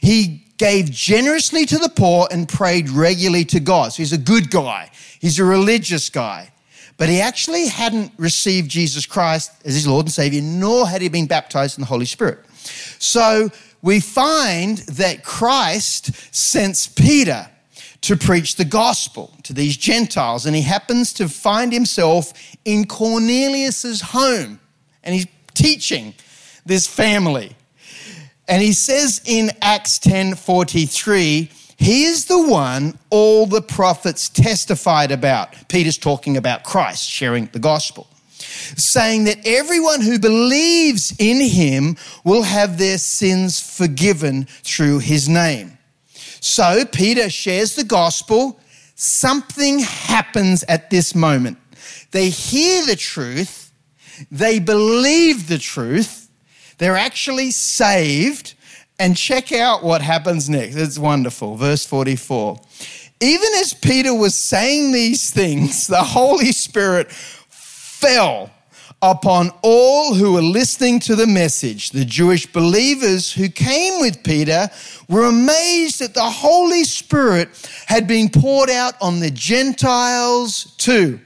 He 0.00 0.44
gave 0.62 0.92
generously 0.92 1.66
to 1.66 1.76
the 1.76 1.88
poor 1.88 2.28
and 2.30 2.48
prayed 2.48 2.88
regularly 2.88 3.44
to 3.44 3.58
God. 3.58 3.92
So 3.92 3.96
he's 3.96 4.12
a 4.12 4.18
good 4.18 4.48
guy, 4.48 4.92
he's 5.20 5.40
a 5.40 5.44
religious 5.44 6.08
guy. 6.08 6.52
But 6.96 7.08
he 7.08 7.20
actually 7.20 7.66
hadn't 7.66 8.12
received 8.16 8.70
Jesus 8.70 9.04
Christ 9.04 9.50
as 9.64 9.74
his 9.74 9.88
Lord 9.88 10.06
and 10.06 10.12
Savior, 10.12 10.40
nor 10.40 10.86
had 10.86 11.02
he 11.02 11.08
been 11.08 11.26
baptized 11.26 11.78
in 11.78 11.82
the 11.82 11.88
Holy 11.88 12.04
Spirit. 12.04 12.38
So 13.00 13.50
we 13.82 13.98
find 13.98 14.78
that 14.78 15.24
Christ 15.24 16.32
sends 16.32 16.86
Peter 16.86 17.48
to 18.02 18.16
preach 18.16 18.54
the 18.54 18.64
gospel 18.64 19.34
to 19.42 19.52
these 19.52 19.76
Gentiles, 19.76 20.46
and 20.46 20.54
he 20.54 20.62
happens 20.62 21.12
to 21.14 21.28
find 21.28 21.72
himself 21.72 22.32
in 22.64 22.86
Cornelius's 22.86 24.00
home, 24.00 24.60
and 25.02 25.12
he's 25.12 25.26
teaching 25.54 26.14
this 26.64 26.86
family. 26.86 27.56
And 28.48 28.62
he 28.62 28.72
says 28.72 29.20
in 29.24 29.50
Acts 29.60 29.98
10:43, 29.98 31.50
he 31.76 32.04
is 32.04 32.26
the 32.26 32.40
one 32.40 32.98
all 33.10 33.46
the 33.46 33.62
prophets 33.62 34.28
testified 34.28 35.10
about. 35.10 35.68
Peter's 35.68 35.98
talking 35.98 36.36
about 36.36 36.64
Christ 36.64 37.08
sharing 37.08 37.46
the 37.52 37.58
gospel 37.58 38.06
saying 38.76 39.24
that 39.24 39.38
everyone 39.44 40.00
who 40.00 40.18
believes 40.18 41.14
in 41.18 41.40
him 41.40 41.96
will 42.24 42.42
have 42.42 42.78
their 42.78 42.98
sins 42.98 43.60
forgiven 43.60 44.44
through 44.62 44.98
his 44.98 45.28
name. 45.28 45.78
So 46.40 46.84
Peter 46.84 47.30
shares 47.30 47.76
the 47.76 47.84
gospel. 47.84 48.58
Something 48.94 49.80
happens 49.80 50.64
at 50.64 50.90
this 50.90 51.14
moment. 51.14 51.58
They 52.10 52.28
hear 52.28 52.84
the 52.84 52.96
truth, 52.96 53.72
they 54.30 54.58
believe 54.58 55.48
the 55.48 55.58
truth, 55.58 56.21
they're 56.82 56.96
actually 56.96 57.50
saved. 57.50 58.54
And 58.98 59.16
check 59.16 59.52
out 59.52 59.82
what 59.82 60.00
happens 60.00 60.48
next. 60.48 60.76
It's 60.76 60.98
wonderful. 60.98 61.56
Verse 61.56 61.84
44. 61.84 62.60
Even 63.20 63.48
as 63.56 63.74
Peter 63.74 64.14
was 64.14 64.34
saying 64.34 64.92
these 64.92 65.30
things, 65.30 65.86
the 65.86 66.02
Holy 66.02 66.52
Spirit 66.52 67.10
fell 67.10 68.50
upon 69.00 69.50
all 69.62 70.14
who 70.14 70.34
were 70.34 70.42
listening 70.42 71.00
to 71.00 71.16
the 71.16 71.26
message. 71.26 71.90
The 71.90 72.04
Jewish 72.04 72.46
believers 72.46 73.32
who 73.32 73.48
came 73.48 74.00
with 74.00 74.22
Peter 74.22 74.68
were 75.08 75.24
amazed 75.24 76.00
that 76.00 76.14
the 76.14 76.20
Holy 76.22 76.84
Spirit 76.84 77.48
had 77.86 78.06
been 78.06 78.28
poured 78.28 78.70
out 78.70 78.94
on 79.00 79.18
the 79.18 79.30
Gentiles 79.30 80.74
too 80.78 81.18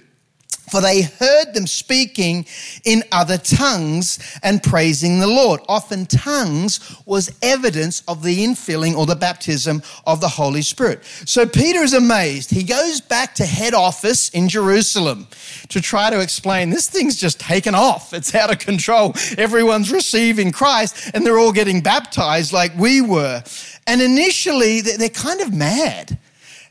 for 0.70 0.81
they 0.81 1.02
heard 1.02 1.55
them 1.55 1.66
speaking 1.66 2.46
in 2.85 3.02
other 3.12 3.38
tongues 3.38 4.18
and 4.42 4.62
praising 4.62 5.20
the 5.20 5.26
Lord. 5.26 5.61
Often, 5.68 6.07
tongues 6.07 6.96
was 7.07 7.37
evidence 7.42 8.02
of 8.09 8.22
the 8.22 8.44
infilling 8.44 8.96
or 8.96 9.07
the 9.07 9.16
baptism 9.16 9.83
of 10.07 10.20
the 10.20 10.29
Holy 10.29 10.62
Spirit. 10.62 11.05
So, 11.24 11.46
Peter 11.46 11.81
is 11.81 11.92
amazed. 11.92 12.50
He 12.50 12.62
goes 12.62 13.00
back 13.00 13.35
to 13.37 13.46
head 13.46 13.74
office 13.74 14.29
in 14.31 14.48
Jerusalem 14.48 15.29
to 15.68 15.81
try 15.81 16.11
to 16.11 16.20
explain 16.20 16.70
this 16.70 16.88
thing's 16.88 17.16
just 17.16 17.40
taken 17.40 17.74
off. 17.74 18.12
It's 18.12 18.35
out 18.35 18.52
of 18.52 18.59
control. 18.59 19.14
Everyone's 19.38 19.92
receiving 19.92 20.52
Christ 20.52 21.11
and 21.14 21.24
they're 21.24 21.38
all 21.38 21.52
getting 21.52 21.81
baptized 21.81 22.52
like 22.52 22.76
we 22.76 23.00
were. 23.00 23.42
And 23.87 24.02
initially, 24.02 24.81
they're 24.81 25.09
kind 25.09 25.40
of 25.40 25.55
mad. 25.55 26.18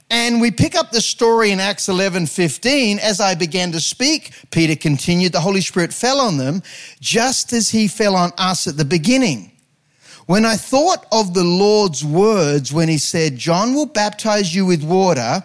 And 0.09 0.39
we 0.39 0.51
pick 0.51 0.75
up 0.75 0.91
the 0.91 1.01
story 1.01 1.51
in 1.51 1.59
Acts 1.59 1.89
11 1.89 2.27
15. 2.27 2.99
As 2.99 3.19
I 3.19 3.35
began 3.35 3.71
to 3.71 3.79
speak, 3.79 4.33
Peter 4.51 4.75
continued, 4.75 5.31
the 5.31 5.39
Holy 5.39 5.61
Spirit 5.61 5.93
fell 5.93 6.19
on 6.19 6.37
them 6.37 6.61
just 6.99 7.53
as 7.53 7.69
he 7.69 7.87
fell 7.87 8.15
on 8.15 8.31
us 8.37 8.67
at 8.67 8.77
the 8.77 8.85
beginning. 8.85 9.51
When 10.27 10.45
I 10.45 10.55
thought 10.55 11.05
of 11.11 11.33
the 11.33 11.43
Lord's 11.43 12.03
words 12.03 12.73
when 12.73 12.89
he 12.89 12.97
said, 12.97 13.37
John 13.37 13.73
will 13.73 13.85
baptize 13.85 14.55
you 14.55 14.65
with 14.65 14.83
water, 14.83 15.43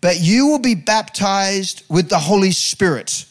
but 0.00 0.20
you 0.20 0.48
will 0.48 0.58
be 0.58 0.74
baptized 0.74 1.82
with 1.88 2.10
the 2.10 2.18
Holy 2.18 2.50
Spirit. 2.50 3.24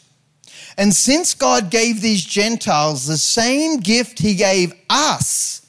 And 0.76 0.92
since 0.94 1.34
God 1.34 1.70
gave 1.70 2.00
these 2.00 2.24
Gentiles 2.24 3.06
the 3.06 3.18
same 3.18 3.78
gift 3.78 4.18
he 4.18 4.34
gave 4.34 4.72
us, 4.88 5.61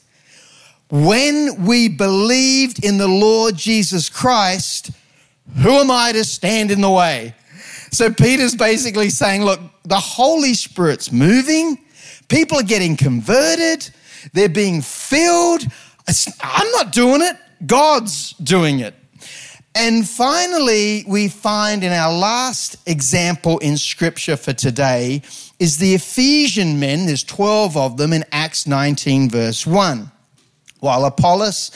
when 0.90 1.64
we 1.64 1.88
believed 1.88 2.84
in 2.84 2.98
the 2.98 3.08
Lord 3.08 3.56
Jesus 3.56 4.08
Christ, 4.08 4.90
who 5.62 5.70
am 5.70 5.90
I 5.90 6.12
to 6.12 6.24
stand 6.24 6.70
in 6.70 6.80
the 6.80 6.90
way? 6.90 7.34
So 7.90 8.12
Peter's 8.12 8.54
basically 8.54 9.10
saying, 9.10 9.44
look, 9.44 9.60
the 9.84 10.00
Holy 10.00 10.54
Spirit's 10.54 11.12
moving, 11.12 11.78
people 12.28 12.58
are 12.58 12.64
getting 12.64 12.96
converted, 12.96 13.88
they're 14.32 14.48
being 14.48 14.82
filled. 14.82 15.64
I'm 16.40 16.70
not 16.72 16.92
doing 16.92 17.22
it, 17.22 17.36
God's 17.66 18.32
doing 18.34 18.80
it. 18.80 18.94
And 19.76 20.08
finally, 20.08 21.04
we 21.08 21.28
find 21.28 21.82
in 21.82 21.92
our 21.92 22.12
last 22.12 22.76
example 22.86 23.58
in 23.58 23.76
scripture 23.76 24.36
for 24.36 24.52
today 24.52 25.22
is 25.58 25.78
the 25.78 25.94
Ephesian 25.94 26.78
men, 26.78 27.06
there's 27.06 27.24
12 27.24 27.76
of 27.76 27.96
them 27.96 28.12
in 28.12 28.24
Acts 28.30 28.66
19, 28.66 29.30
verse 29.30 29.66
1. 29.66 30.12
While 30.84 31.06
Apollos 31.06 31.70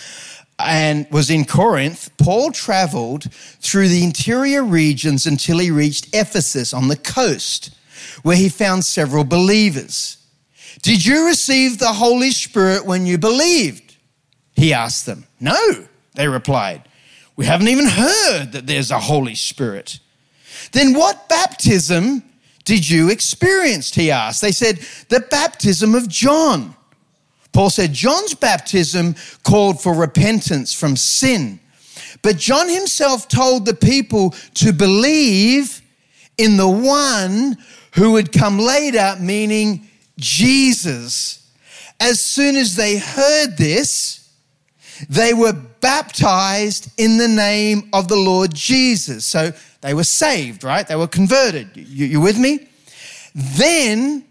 and 0.58 1.06
was 1.10 1.30
in 1.30 1.46
Corinth, 1.46 2.10
Paul 2.18 2.52
traveled 2.52 3.32
through 3.32 3.88
the 3.88 4.04
interior 4.04 4.62
regions 4.62 5.24
until 5.24 5.60
he 5.60 5.70
reached 5.70 6.14
Ephesus 6.14 6.74
on 6.74 6.88
the 6.88 6.96
coast, 6.96 7.74
where 8.22 8.36
he 8.36 8.50
found 8.50 8.84
several 8.84 9.24
believers. 9.24 10.18
Did 10.82 11.06
you 11.06 11.24
receive 11.24 11.78
the 11.78 11.94
Holy 11.94 12.30
Spirit 12.30 12.84
when 12.84 13.06
you 13.06 13.16
believed? 13.16 13.96
He 14.54 14.74
asked 14.74 15.06
them. 15.06 15.26
No, 15.40 15.86
they 16.14 16.28
replied. 16.28 16.86
We 17.34 17.46
haven't 17.46 17.68
even 17.68 17.86
heard 17.86 18.52
that 18.52 18.66
there's 18.66 18.90
a 18.90 18.98
Holy 18.98 19.36
Spirit. 19.36 20.00
Then 20.72 20.92
what 20.92 21.30
baptism 21.30 22.24
did 22.66 22.86
you 22.86 23.08
experience? 23.08 23.94
He 23.94 24.10
asked. 24.10 24.42
They 24.42 24.52
said, 24.52 24.80
The 25.08 25.20
baptism 25.20 25.94
of 25.94 26.08
John. 26.08 26.74
Paul 27.52 27.70
said, 27.70 27.92
John's 27.92 28.34
baptism 28.34 29.14
called 29.42 29.80
for 29.80 29.94
repentance 29.94 30.72
from 30.72 30.96
sin. 30.96 31.60
But 32.22 32.36
John 32.36 32.68
himself 32.68 33.28
told 33.28 33.64
the 33.64 33.74
people 33.74 34.34
to 34.54 34.72
believe 34.72 35.80
in 36.36 36.56
the 36.56 36.68
one 36.68 37.56
who 37.94 38.12
would 38.12 38.32
come 38.32 38.58
later, 38.58 39.16
meaning 39.20 39.88
Jesus. 40.18 41.50
As 42.00 42.20
soon 42.20 42.56
as 42.56 42.76
they 42.76 42.98
heard 42.98 43.56
this, 43.56 44.30
they 45.08 45.34
were 45.34 45.52
baptized 45.52 46.90
in 46.96 47.18
the 47.18 47.28
name 47.28 47.88
of 47.92 48.08
the 48.08 48.16
Lord 48.16 48.54
Jesus. 48.54 49.24
So 49.26 49.52
they 49.80 49.94
were 49.94 50.04
saved, 50.04 50.64
right? 50.64 50.86
They 50.86 50.96
were 50.96 51.08
converted. 51.08 51.70
You, 51.74 52.06
you 52.06 52.20
with 52.20 52.38
me? 52.38 52.68
Then, 53.34 54.24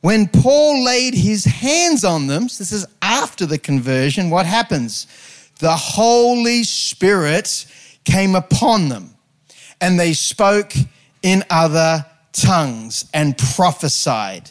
when 0.00 0.28
Paul 0.28 0.84
laid 0.84 1.14
his 1.14 1.44
hands 1.44 2.04
on 2.04 2.26
them, 2.26 2.48
so 2.48 2.62
this 2.62 2.72
is 2.72 2.86
after 3.02 3.44
the 3.44 3.58
conversion, 3.58 4.30
what 4.30 4.46
happens? 4.46 5.06
The 5.58 5.76
Holy 5.76 6.64
Spirit 6.64 7.66
came 8.04 8.34
upon 8.34 8.88
them 8.88 9.14
and 9.80 10.00
they 10.00 10.14
spoke 10.14 10.72
in 11.22 11.44
other 11.50 12.06
tongues 12.32 13.10
and 13.12 13.36
prophesied. 13.36 14.50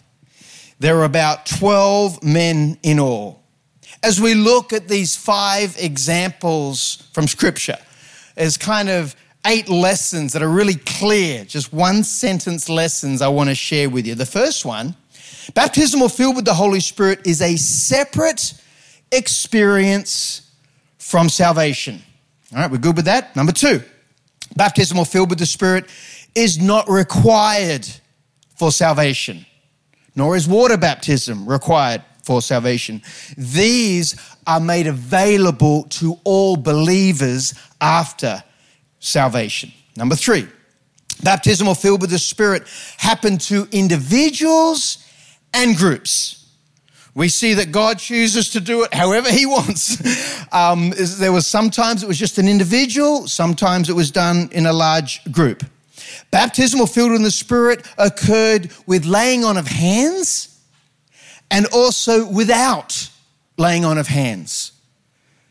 There 0.79 0.95
were 0.95 1.03
about 1.03 1.45
12 1.47 2.23
men 2.23 2.77
in 2.83 2.99
all. 2.99 3.43
As 4.03 4.21
we 4.21 4.33
look 4.35 4.71
at 4.71 4.87
these 4.87 5.15
five 5.15 5.75
examples 5.79 7.09
from 7.11 7.27
Scripture, 7.27 7.77
as 8.37 8.55
kind 8.55 8.87
of 8.87 9.15
eight 9.45 9.67
lessons 9.67 10.33
that 10.33 10.41
are 10.41 10.49
really 10.49 10.75
clear, 10.75 11.43
just 11.43 11.73
one 11.73 12.03
sentence 12.03 12.69
lessons 12.69 13.21
I 13.21 13.27
want 13.29 13.49
to 13.49 13.55
share 13.55 13.89
with 13.89 14.05
you. 14.05 14.15
The 14.15 14.25
first 14.25 14.63
one 14.63 14.95
baptism 15.53 16.01
or 16.01 16.09
filled 16.09 16.35
with 16.35 16.45
the 16.45 16.53
Holy 16.53 16.79
Spirit 16.79 17.25
is 17.25 17.41
a 17.41 17.55
separate 17.55 18.53
experience 19.11 20.51
from 20.97 21.29
salvation. 21.29 22.01
All 22.53 22.61
right, 22.61 22.71
we're 22.71 22.77
good 22.77 22.95
with 22.95 23.05
that. 23.05 23.35
Number 23.35 23.51
two, 23.51 23.81
baptism 24.55 24.97
or 24.97 25.05
filled 25.05 25.29
with 25.29 25.39
the 25.39 25.45
Spirit 25.45 25.85
is 26.35 26.59
not 26.59 26.89
required 26.89 27.87
for 28.55 28.71
salvation, 28.71 29.45
nor 30.15 30.35
is 30.35 30.47
water 30.47 30.77
baptism 30.77 31.47
required 31.47 32.03
for 32.23 32.41
salvation. 32.41 33.01
These 33.37 34.15
are 34.45 34.59
made 34.59 34.87
available 34.87 35.83
to 35.83 36.19
all 36.23 36.57
believers 36.57 37.53
after 37.81 38.43
salvation. 38.99 39.71
Number 39.95 40.15
three, 40.15 40.47
baptism 41.23 41.67
or 41.67 41.75
filled 41.75 42.01
with 42.01 42.09
the 42.11 42.19
Spirit 42.19 42.63
happen 42.97 43.37
to 43.39 43.67
individuals 43.71 45.05
and 45.53 45.75
groups. 45.75 46.39
We 47.15 47.27
see 47.27 47.55
that 47.55 47.71
God 47.71 47.99
chooses 47.99 48.49
to 48.51 48.59
do 48.59 48.83
it 48.83 48.93
however 48.93 49.31
He 49.31 49.45
wants. 49.45 49.97
Um, 50.53 50.93
there 50.95 51.31
was 51.31 51.47
sometimes 51.47 52.03
it 52.03 52.07
was 52.07 52.17
just 52.17 52.37
an 52.37 52.47
individual, 52.47 53.27
sometimes 53.27 53.89
it 53.89 53.93
was 53.93 54.11
done 54.11 54.49
in 54.51 54.65
a 54.65 54.73
large 54.73 55.23
group. 55.31 55.63
Baptism 56.31 56.79
or 56.79 56.87
filled 56.87 57.11
in 57.11 57.23
the 57.23 57.31
Spirit 57.31 57.85
occurred 57.97 58.71
with 58.85 59.05
laying 59.05 59.43
on 59.43 59.57
of 59.57 59.67
hands 59.67 60.59
and 61.51 61.65
also 61.67 62.27
without 62.27 63.09
laying 63.57 63.85
on 63.85 63.97
of 63.97 64.07
hands. 64.07 64.71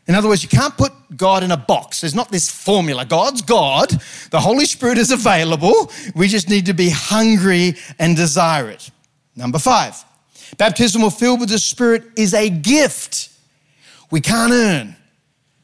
In 0.07 0.15
other 0.15 0.27
words, 0.27 0.41
you 0.41 0.49
can't 0.49 0.75
put 0.75 0.91
God 1.15 1.43
in 1.43 1.51
a 1.51 1.57
box. 1.57 2.01
There's 2.01 2.15
not 2.15 2.31
this 2.31 2.49
formula. 2.49 3.05
God's 3.05 3.43
God. 3.43 3.89
The 4.31 4.39
Holy 4.39 4.65
Spirit 4.65 4.97
is 4.97 5.11
available. 5.11 5.91
We 6.15 6.27
just 6.27 6.49
need 6.49 6.65
to 6.65 6.73
be 6.73 6.89
hungry 6.89 7.75
and 7.99 8.15
desire 8.15 8.69
it. 8.69 8.89
Number 9.35 9.59
five, 9.59 10.03
baptism 10.57 11.03
or 11.03 11.11
filled 11.11 11.39
with 11.39 11.49
the 11.49 11.59
Spirit 11.59 12.03
is 12.15 12.33
a 12.33 12.49
gift 12.49 13.29
we 14.11 14.21
can't 14.21 14.51
earn. 14.51 14.95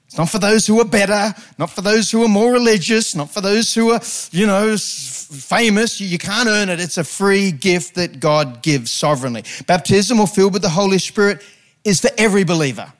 It's 0.06 0.18
not 0.18 0.30
for 0.30 0.40
those 0.40 0.66
who 0.66 0.80
are 0.80 0.86
better, 0.86 1.34
not 1.58 1.72
for 1.72 1.82
those 1.82 2.10
who 2.10 2.24
are 2.24 2.30
more 2.30 2.54
religious, 2.54 3.16
not 3.16 3.32
for 3.32 3.42
those 3.42 3.74
who 3.74 3.92
are, 3.92 4.00
you 4.32 4.46
know, 4.48 4.78
famous. 4.78 6.00
You 6.00 6.18
can't 6.18 6.48
earn 6.48 6.70
it. 6.70 6.80
It's 6.80 6.98
a 6.98 7.04
free 7.04 7.52
gift 7.52 7.96
that 7.96 8.20
God 8.20 8.62
gives 8.62 8.92
sovereignly. 8.92 9.44
Baptism 9.68 10.20
or 10.20 10.28
filled 10.28 10.54
with 10.54 10.62
the 10.62 10.70
Holy 10.70 11.00
Spirit 11.00 11.44
is 11.84 12.00
for 12.00 12.12
every 12.18 12.44
believer. 12.44 12.94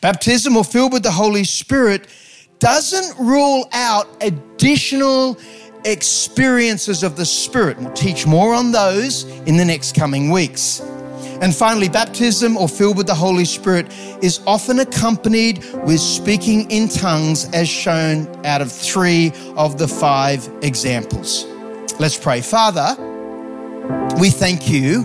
Baptism 0.00 0.56
or 0.56 0.64
filled 0.64 0.92
with 0.92 1.02
the 1.02 1.10
Holy 1.10 1.44
Spirit 1.44 2.06
doesn't 2.60 3.18
rule 3.18 3.68
out 3.72 4.06
additional 4.20 5.38
experiences 5.84 7.02
of 7.02 7.16
the 7.16 7.24
Spirit. 7.24 7.78
We'll 7.78 7.92
teach 7.92 8.26
more 8.26 8.54
on 8.54 8.72
those 8.72 9.24
in 9.46 9.56
the 9.56 9.64
next 9.64 9.94
coming 9.94 10.30
weeks. 10.30 10.80
And 11.40 11.54
finally, 11.54 11.88
baptism 11.88 12.56
or 12.58 12.68
filled 12.68 12.98
with 12.98 13.06
the 13.06 13.14
Holy 13.14 13.46
Spirit 13.46 13.90
is 14.22 14.40
often 14.46 14.80
accompanied 14.80 15.64
with 15.86 15.98
speaking 15.98 16.70
in 16.70 16.88
tongues, 16.88 17.48
as 17.54 17.66
shown 17.66 18.28
out 18.44 18.60
of 18.60 18.70
three 18.70 19.32
of 19.56 19.78
the 19.78 19.88
five 19.88 20.46
examples. 20.60 21.46
Let's 21.98 22.18
pray. 22.18 22.42
Father, 22.42 22.94
we 24.18 24.28
thank 24.28 24.68
you 24.68 25.04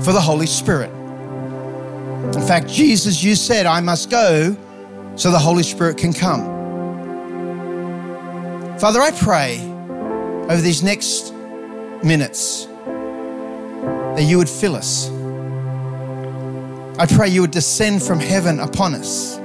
for 0.00 0.12
the 0.12 0.20
Holy 0.20 0.46
Spirit. 0.46 0.90
In 2.34 2.46
fact, 2.46 2.68
Jesus, 2.68 3.22
you 3.22 3.34
said, 3.34 3.64
I 3.64 3.80
must 3.80 4.10
go 4.10 4.54
so 5.16 5.30
the 5.30 5.38
Holy 5.38 5.62
Spirit 5.62 5.96
can 5.96 6.12
come. 6.12 6.42
Father, 8.78 9.00
I 9.00 9.12
pray 9.12 9.73
over 10.48 10.60
these 10.60 10.82
next 10.82 11.32
minutes 12.04 12.66
that 14.14 14.22
you 14.22 14.36
would 14.38 14.48
fill 14.48 14.76
us. 14.76 15.10
I 16.98 17.06
pray 17.06 17.28
you 17.28 17.40
would 17.40 17.50
descend 17.50 18.02
from 18.02 18.20
heaven 18.20 18.60
upon 18.60 18.94
us. 18.94 19.38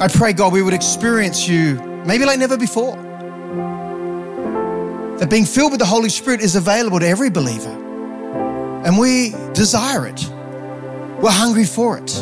I 0.00 0.08
pray, 0.08 0.32
God, 0.32 0.52
we 0.52 0.60
would 0.60 0.74
experience 0.74 1.48
you 1.48 1.76
maybe 2.04 2.24
like 2.24 2.38
never 2.38 2.58
before. 2.58 2.96
That 5.18 5.30
being 5.30 5.44
filled 5.44 5.70
with 5.70 5.78
the 5.78 5.86
Holy 5.86 6.08
Spirit 6.08 6.40
is 6.40 6.56
available 6.56 6.98
to 6.98 7.06
every 7.06 7.30
believer, 7.30 7.70
and 8.84 8.98
we 8.98 9.30
desire 9.54 10.06
it. 10.08 10.28
We're 11.22 11.30
hungry 11.30 11.64
for 11.64 11.96
it. 11.96 12.12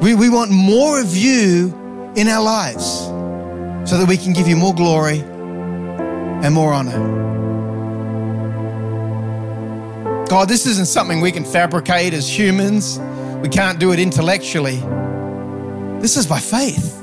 We, 0.00 0.14
we 0.14 0.28
want 0.30 0.52
more 0.52 1.00
of 1.00 1.16
you 1.16 2.12
in 2.14 2.28
our 2.28 2.42
lives 2.42 2.84
so 3.90 3.98
that 3.98 4.06
we 4.08 4.16
can 4.16 4.32
give 4.32 4.46
you 4.46 4.54
more 4.56 4.74
glory 4.74 5.24
and 6.42 6.54
more 6.54 6.72
honor. 6.72 7.30
God, 10.28 10.48
this 10.48 10.64
isn't 10.64 10.86
something 10.86 11.20
we 11.20 11.32
can 11.32 11.44
fabricate 11.44 12.14
as 12.14 12.28
humans. 12.28 13.00
We 13.42 13.48
can't 13.48 13.80
do 13.80 13.92
it 13.92 13.98
intellectually. 13.98 14.76
This 16.00 16.16
is 16.16 16.26
by 16.26 16.38
faith. 16.38 16.96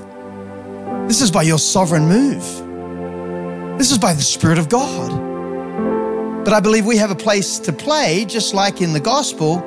This 1.08 1.22
is 1.22 1.30
by 1.30 1.44
your 1.44 1.60
sovereign 1.60 2.08
move. 2.08 3.78
This 3.78 3.92
is 3.92 3.98
by 3.98 4.14
the 4.14 4.22
Spirit 4.22 4.58
of 4.58 4.70
God. 4.70 6.46
But 6.46 6.54
I 6.54 6.62
believe 6.62 6.86
we 6.86 6.98
have 6.98 7.12
a 7.12 7.16
place 7.16 7.60
to 7.60 7.74
play, 7.74 8.24
just 8.24 8.54
like 8.54 8.82
in 8.82 8.94
the 8.94 9.00
gospel 9.00 9.60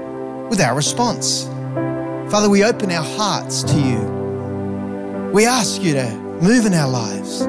with 0.49 0.61
our 0.61 0.75
response. 0.75 1.45
Father, 2.31 2.49
we 2.49 2.65
open 2.65 2.91
our 2.91 3.05
hearts 3.05 3.63
to 3.65 3.79
you. 3.79 5.31
We 5.33 5.47
ask 5.47 5.83
you 5.83 5.93
to 5.95 6.11
move 6.41 6.65
in 6.65 6.73
our 6.73 6.89
lives, 6.89 7.41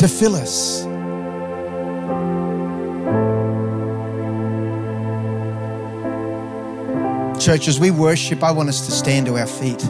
to 0.00 0.08
fill 0.08 0.36
us. 0.36 0.84
Church, 7.42 7.66
as 7.66 7.80
we 7.80 7.90
worship, 7.90 8.44
I 8.44 8.52
want 8.52 8.68
us 8.68 8.86
to 8.86 8.92
stand 8.92 9.26
to 9.26 9.36
our 9.36 9.48
feet. 9.48 9.82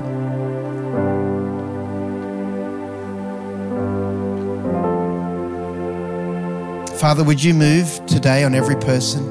Father, 6.98 7.22
would 7.22 7.44
you 7.44 7.52
move 7.52 8.06
today 8.06 8.44
on 8.44 8.54
every 8.54 8.76
person? 8.76 9.22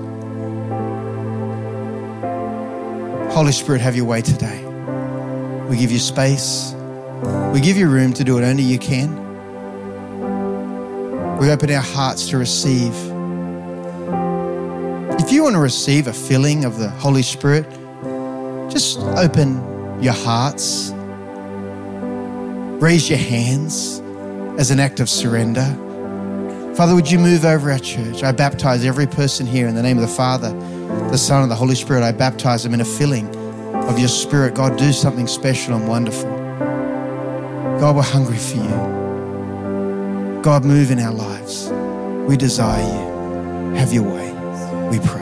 Holy 3.32 3.52
Spirit, 3.52 3.82
have 3.82 3.96
your 3.96 4.06
way 4.06 4.22
today. 4.22 4.64
We 5.68 5.78
give 5.78 5.92
you 5.92 5.98
space. 5.98 6.76
We 7.52 7.60
give 7.60 7.76
you 7.76 7.90
room 7.90 8.14
to 8.14 8.24
do 8.24 8.38
it 8.38 8.44
only 8.44 8.62
you 8.62 8.78
can. 8.78 9.18
We 11.40 11.50
open 11.50 11.72
our 11.72 11.82
hearts 11.82 12.30
to 12.30 12.38
receive. 12.38 12.94
If 15.20 15.32
you 15.32 15.42
want 15.42 15.56
to 15.56 15.60
receive 15.60 16.06
a 16.06 16.14
filling 16.14 16.66
of 16.66 16.78
the 16.78 16.90
Holy 16.90 17.24
Spirit, 17.24 17.66
just 18.72 19.00
open 19.00 20.02
your 20.02 20.14
hearts. 20.14 20.92
Raise 22.82 23.10
your 23.10 23.20
hands 23.20 24.02
as 24.60 24.72
an 24.72 24.80
act 24.80 25.00
of 25.00 25.10
surrender. 25.10 25.66
Father, 26.76 26.96
would 26.96 27.12
you 27.12 27.20
move 27.20 27.46
over 27.46 27.72
our 27.72 27.80
church? 27.80 28.24
I 28.24 28.32
baptize 28.32 28.86
every 28.86 29.06
person 29.08 29.46
here 29.46 29.68
in 29.68 29.76
the 29.76 29.84
name 29.84 29.98
of 29.98 30.02
the 30.02 30.16
Father 30.16 30.52
the 31.12 31.18
Son, 31.18 31.42
and 31.42 31.52
the 31.52 31.56
Holy 31.56 31.76
Spirit, 31.76 32.04
I 32.04 32.12
baptize 32.12 32.64
them 32.64 32.74
in 32.74 32.82
a 32.82 32.86
filling 32.86 33.28
of 33.76 34.00
your 34.00 34.08
Spirit. 34.08 34.56
God, 34.56 34.78
do 34.78 34.94
something 34.94 35.28
special 35.28 35.76
and 35.76 35.88
wonderful. 35.88 36.30
God, 37.80 37.96
we're 37.96 38.04
hungry 38.04 38.38
for 38.38 38.58
you. 38.58 40.42
God, 40.42 40.64
move 40.64 40.92
in 40.92 41.00
our 41.00 41.14
lives. 41.14 41.70
We 42.30 42.38
desire 42.38 42.82
you. 42.82 43.76
Have 43.76 43.94
your 43.94 44.04
way, 44.04 44.32
we 44.90 45.00
pray. 45.06 45.21